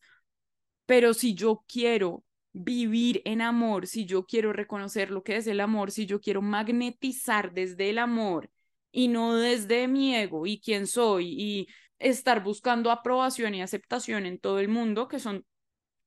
Pero 0.85 1.13
si 1.13 1.33
yo 1.33 1.63
quiero 1.67 2.23
vivir 2.53 3.21
en 3.25 3.41
amor, 3.41 3.87
si 3.87 4.05
yo 4.05 4.25
quiero 4.25 4.51
reconocer 4.51 5.11
lo 5.11 5.23
que 5.23 5.37
es 5.37 5.47
el 5.47 5.59
amor, 5.59 5.91
si 5.91 6.05
yo 6.05 6.19
quiero 6.19 6.41
magnetizar 6.41 7.53
desde 7.53 7.89
el 7.89 7.97
amor 7.97 8.49
y 8.91 9.07
no 9.07 9.35
desde 9.35 9.87
mi 9.87 10.15
ego 10.15 10.45
y 10.45 10.59
quién 10.59 10.87
soy 10.87 11.27
y 11.29 11.67
estar 12.01 12.43
buscando 12.43 12.91
aprobación 12.91 13.55
y 13.55 13.61
aceptación 13.61 14.25
en 14.25 14.39
todo 14.39 14.59
el 14.59 14.67
mundo, 14.67 15.07
que 15.07 15.19
son 15.19 15.45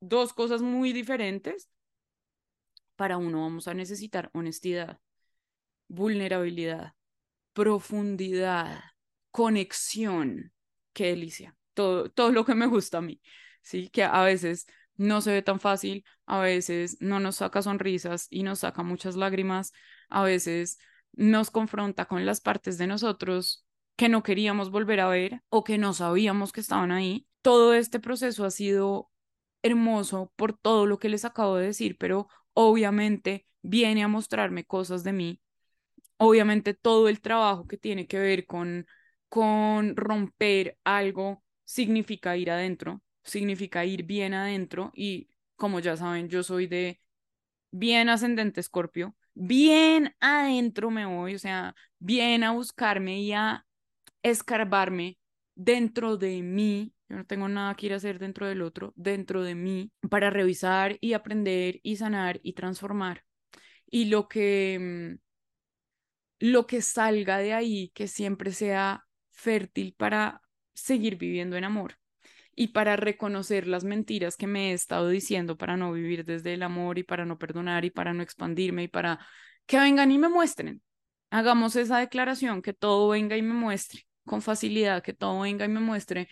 dos 0.00 0.32
cosas 0.32 0.60
muy 0.60 0.92
diferentes, 0.92 1.70
para 2.96 3.16
uno 3.16 3.42
vamos 3.42 3.68
a 3.68 3.74
necesitar 3.74 4.30
honestidad, 4.34 5.00
vulnerabilidad, 5.88 6.94
profundidad, 7.52 8.82
conexión. 9.30 10.52
Qué 10.92 11.06
delicia. 11.06 11.56
Todo, 11.74 12.10
todo 12.10 12.30
lo 12.30 12.44
que 12.44 12.54
me 12.54 12.66
gusta 12.66 12.98
a 12.98 13.02
mí, 13.02 13.20
¿sí? 13.62 13.88
Que 13.88 14.04
a 14.04 14.22
veces 14.22 14.66
no 14.96 15.20
se 15.20 15.32
ve 15.32 15.42
tan 15.42 15.58
fácil, 15.58 16.04
a 16.26 16.38
veces 16.38 16.96
no 17.00 17.18
nos 17.18 17.36
saca 17.36 17.62
sonrisas 17.62 18.28
y 18.30 18.44
nos 18.44 18.60
saca 18.60 18.82
muchas 18.82 19.16
lágrimas, 19.16 19.72
a 20.08 20.22
veces 20.22 20.78
nos 21.12 21.50
confronta 21.50 22.06
con 22.06 22.26
las 22.26 22.40
partes 22.40 22.78
de 22.78 22.86
nosotros 22.86 23.63
que 23.96 24.08
no 24.08 24.22
queríamos 24.22 24.70
volver 24.70 25.00
a 25.00 25.08
ver 25.08 25.42
o 25.48 25.64
que 25.64 25.78
no 25.78 25.92
sabíamos 25.94 26.52
que 26.52 26.60
estaban 26.60 26.92
ahí. 26.92 27.26
Todo 27.42 27.74
este 27.74 28.00
proceso 28.00 28.44
ha 28.44 28.50
sido 28.50 29.10
hermoso 29.62 30.32
por 30.36 30.56
todo 30.56 30.86
lo 30.86 30.98
que 30.98 31.08
les 31.08 31.24
acabo 31.24 31.56
de 31.56 31.66
decir, 31.66 31.96
pero 31.98 32.28
obviamente 32.54 33.46
viene 33.62 34.02
a 34.04 34.08
mostrarme 34.08 34.64
cosas 34.64 35.04
de 35.04 35.12
mí. 35.12 35.40
Obviamente 36.16 36.74
todo 36.74 37.08
el 37.08 37.20
trabajo 37.20 37.66
que 37.66 37.76
tiene 37.76 38.06
que 38.06 38.18
ver 38.18 38.46
con 38.46 38.86
con 39.28 39.96
romper 39.96 40.78
algo 40.84 41.42
significa 41.64 42.36
ir 42.36 42.50
adentro, 42.52 43.02
significa 43.24 43.84
ir 43.84 44.04
bien 44.04 44.32
adentro 44.32 44.92
y 44.94 45.28
como 45.56 45.80
ya 45.80 45.96
saben, 45.96 46.28
yo 46.28 46.44
soy 46.44 46.68
de 46.68 47.00
bien 47.70 48.08
ascendente 48.08 48.60
escorpio, 48.60 49.16
bien 49.34 50.14
adentro 50.20 50.90
me 50.90 51.06
voy, 51.06 51.34
o 51.34 51.38
sea, 51.38 51.74
bien 51.98 52.44
a 52.44 52.52
buscarme 52.52 53.20
y 53.20 53.32
a 53.32 53.66
escarbarme 54.24 55.18
dentro 55.54 56.16
de 56.16 56.42
mí. 56.42 56.92
Yo 57.08 57.16
no 57.16 57.26
tengo 57.26 57.48
nada 57.48 57.74
que 57.76 57.86
ir 57.86 57.92
a 57.92 57.96
hacer 57.96 58.18
dentro 58.18 58.48
del 58.48 58.62
otro, 58.62 58.92
dentro 58.96 59.42
de 59.42 59.54
mí, 59.54 59.92
para 60.10 60.30
revisar 60.30 60.96
y 61.00 61.12
aprender 61.12 61.78
y 61.82 61.96
sanar 61.96 62.40
y 62.42 62.54
transformar. 62.54 63.22
Y 63.86 64.06
lo 64.06 64.26
que, 64.26 65.18
mm, 65.20 65.24
lo 66.40 66.66
que 66.66 66.82
salga 66.82 67.38
de 67.38 67.52
ahí, 67.52 67.90
que 67.94 68.08
siempre 68.08 68.52
sea 68.52 69.04
fértil 69.30 69.94
para 69.96 70.42
seguir 70.74 71.16
viviendo 71.16 71.56
en 71.56 71.64
amor 71.64 71.96
y 72.56 72.68
para 72.68 72.96
reconocer 72.96 73.66
las 73.66 73.84
mentiras 73.84 74.36
que 74.36 74.46
me 74.46 74.70
he 74.70 74.72
estado 74.74 75.08
diciendo 75.08 75.56
para 75.56 75.76
no 75.76 75.92
vivir 75.92 76.24
desde 76.24 76.54
el 76.54 76.62
amor 76.62 76.98
y 76.98 77.02
para 77.04 77.24
no 77.24 77.38
perdonar 77.38 77.84
y 77.84 77.90
para 77.90 78.14
no 78.14 78.22
expandirme 78.22 78.84
y 78.84 78.88
para 78.88 79.26
que 79.66 79.78
vengan 79.78 80.10
y 80.12 80.18
me 80.18 80.28
muestren. 80.28 80.82
Hagamos 81.30 81.76
esa 81.76 81.98
declaración, 81.98 82.62
que 82.62 82.72
todo 82.72 83.08
venga 83.10 83.36
y 83.36 83.42
me 83.42 83.54
muestre 83.54 84.06
con 84.24 84.42
facilidad, 84.42 85.02
que 85.02 85.12
todo 85.12 85.40
venga 85.40 85.64
y 85.64 85.68
me 85.68 85.80
muestre 85.80 86.28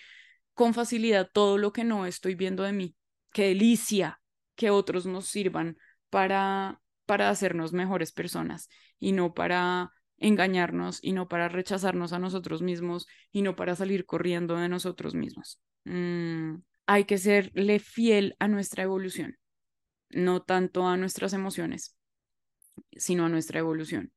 con 0.54 0.74
facilidad 0.74 1.30
todo 1.32 1.58
lo 1.58 1.72
que 1.72 1.84
no 1.84 2.06
estoy 2.06 2.34
viendo 2.34 2.62
de 2.62 2.72
mí. 2.72 2.96
Qué 3.32 3.48
delicia 3.48 4.20
que 4.54 4.70
otros 4.70 5.06
nos 5.06 5.26
sirvan 5.26 5.76
para 6.10 6.82
para 7.06 7.28
hacernos 7.28 7.72
mejores 7.72 8.12
personas 8.12 8.68
y 8.98 9.12
no 9.12 9.34
para 9.34 9.92
engañarnos 10.18 10.98
y 11.02 11.12
no 11.12 11.28
para 11.28 11.48
rechazarnos 11.48 12.12
a 12.12 12.18
nosotros 12.18 12.62
mismos 12.62 13.06
y 13.32 13.42
no 13.42 13.56
para 13.56 13.74
salir 13.76 14.06
corriendo 14.06 14.56
de 14.56 14.68
nosotros 14.68 15.14
mismos. 15.14 15.60
Mm, 15.84 16.56
hay 16.86 17.04
que 17.04 17.18
serle 17.18 17.80
fiel 17.80 18.36
a 18.38 18.48
nuestra 18.48 18.84
evolución, 18.84 19.36
no 20.10 20.42
tanto 20.42 20.86
a 20.86 20.96
nuestras 20.96 21.32
emociones, 21.32 21.96
sino 22.92 23.26
a 23.26 23.28
nuestra 23.28 23.58
evolución. 23.58 24.12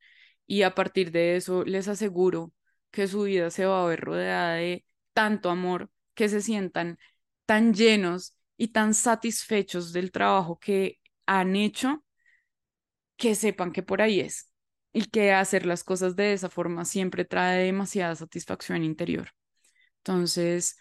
Y 0.45 0.61
a 0.61 0.75
partir 0.75 1.11
de 1.11 1.37
eso, 1.37 1.65
les 1.65 1.87
aseguro 1.87 2.53
que 2.95 3.07
su 3.07 3.23
vida 3.23 3.51
se 3.51 3.65
va 3.65 3.83
a 3.83 3.87
ver 3.87 3.99
rodeada 4.01 4.53
de 4.55 4.85
tanto 5.13 5.49
amor, 5.49 5.91
que 6.15 6.29
se 6.29 6.41
sientan 6.41 6.97
tan 7.45 7.73
llenos 7.73 8.37
y 8.57 8.69
tan 8.69 8.93
satisfechos 8.93 9.91
del 9.93 10.11
trabajo 10.11 10.59
que 10.59 10.99
han 11.25 11.57
hecho, 11.57 12.05
que 13.17 13.35
sepan 13.35 13.73
que 13.73 13.83
por 13.83 14.01
ahí 14.01 14.21
es 14.21 14.49
y 14.93 15.05
que 15.07 15.33
hacer 15.33 15.65
las 15.65 15.83
cosas 15.83 16.15
de 16.15 16.31
esa 16.33 16.49
forma 16.49 16.85
siempre 16.85 17.25
trae 17.25 17.65
demasiada 17.65 18.15
satisfacción 18.15 18.83
interior. 18.83 19.31
Entonces, 19.97 20.77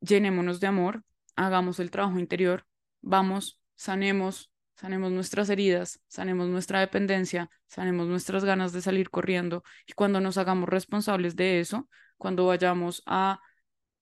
llenémonos 0.00 0.60
de 0.60 0.68
amor, 0.68 1.02
hagamos 1.34 1.80
el 1.80 1.90
trabajo 1.90 2.20
interior, 2.20 2.64
vamos, 3.00 3.60
sanemos, 3.74 4.51
sanemos 4.74 5.12
nuestras 5.12 5.50
heridas, 5.50 6.00
sanemos 6.08 6.48
nuestra 6.48 6.80
dependencia, 6.80 7.48
sanemos 7.66 8.06
nuestras 8.08 8.44
ganas 8.44 8.72
de 8.72 8.82
salir 8.82 9.10
corriendo 9.10 9.62
y 9.86 9.92
cuando 9.92 10.20
nos 10.20 10.38
hagamos 10.38 10.68
responsables 10.68 11.36
de 11.36 11.60
eso, 11.60 11.88
cuando 12.16 12.46
vayamos 12.46 13.02
a 13.06 13.40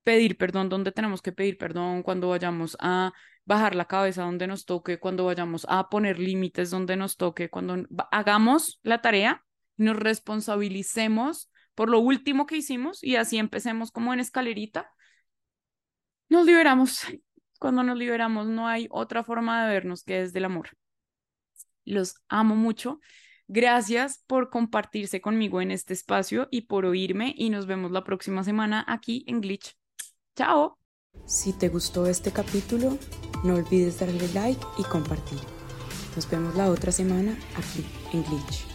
pedir 0.02 0.36
perdón 0.36 0.68
donde 0.68 0.92
tenemos 0.92 1.22
que 1.22 1.32
pedir 1.32 1.58
perdón, 1.58 2.02
cuando 2.02 2.28
vayamos 2.28 2.76
a 2.80 3.12
bajar 3.44 3.74
la 3.74 3.86
cabeza 3.86 4.22
donde 4.22 4.46
nos 4.46 4.64
toque, 4.64 4.98
cuando 4.98 5.24
vayamos 5.24 5.66
a 5.68 5.88
poner 5.88 6.18
límites 6.18 6.70
donde 6.70 6.96
nos 6.96 7.16
toque, 7.16 7.50
cuando 7.50 7.86
hagamos 8.10 8.80
la 8.82 9.00
tarea, 9.00 9.44
nos 9.76 9.96
responsabilicemos 9.96 11.50
por 11.74 11.88
lo 11.88 12.00
último 12.00 12.46
que 12.46 12.58
hicimos 12.58 13.02
y 13.02 13.16
así 13.16 13.38
empecemos 13.38 13.90
como 13.90 14.12
en 14.12 14.20
escalerita, 14.20 14.90
nos 16.28 16.46
liberamos. 16.46 17.06
Cuando 17.60 17.82
nos 17.82 17.98
liberamos 17.98 18.48
no 18.48 18.66
hay 18.66 18.88
otra 18.90 19.22
forma 19.22 19.62
de 19.62 19.72
vernos 19.72 20.02
que 20.02 20.22
desde 20.22 20.38
el 20.38 20.46
amor. 20.46 20.70
Los 21.84 22.16
amo 22.28 22.56
mucho. 22.56 23.00
Gracias 23.48 24.24
por 24.26 24.48
compartirse 24.48 25.20
conmigo 25.20 25.60
en 25.60 25.70
este 25.70 25.92
espacio 25.92 26.48
y 26.50 26.62
por 26.62 26.86
oírme 26.86 27.34
y 27.36 27.50
nos 27.50 27.66
vemos 27.66 27.90
la 27.90 28.02
próxima 28.02 28.42
semana 28.44 28.82
aquí 28.88 29.24
en 29.26 29.42
Glitch. 29.42 29.76
Chao. 30.34 30.78
Si 31.26 31.52
te 31.52 31.68
gustó 31.68 32.06
este 32.06 32.32
capítulo, 32.32 32.96
no 33.44 33.56
olvides 33.56 34.00
darle 34.00 34.26
like 34.32 34.64
y 34.78 34.84
compartir. 34.84 35.40
Nos 36.16 36.30
vemos 36.30 36.54
la 36.54 36.70
otra 36.70 36.92
semana 36.92 37.36
aquí 37.56 37.84
en 38.14 38.24
Glitch. 38.24 38.69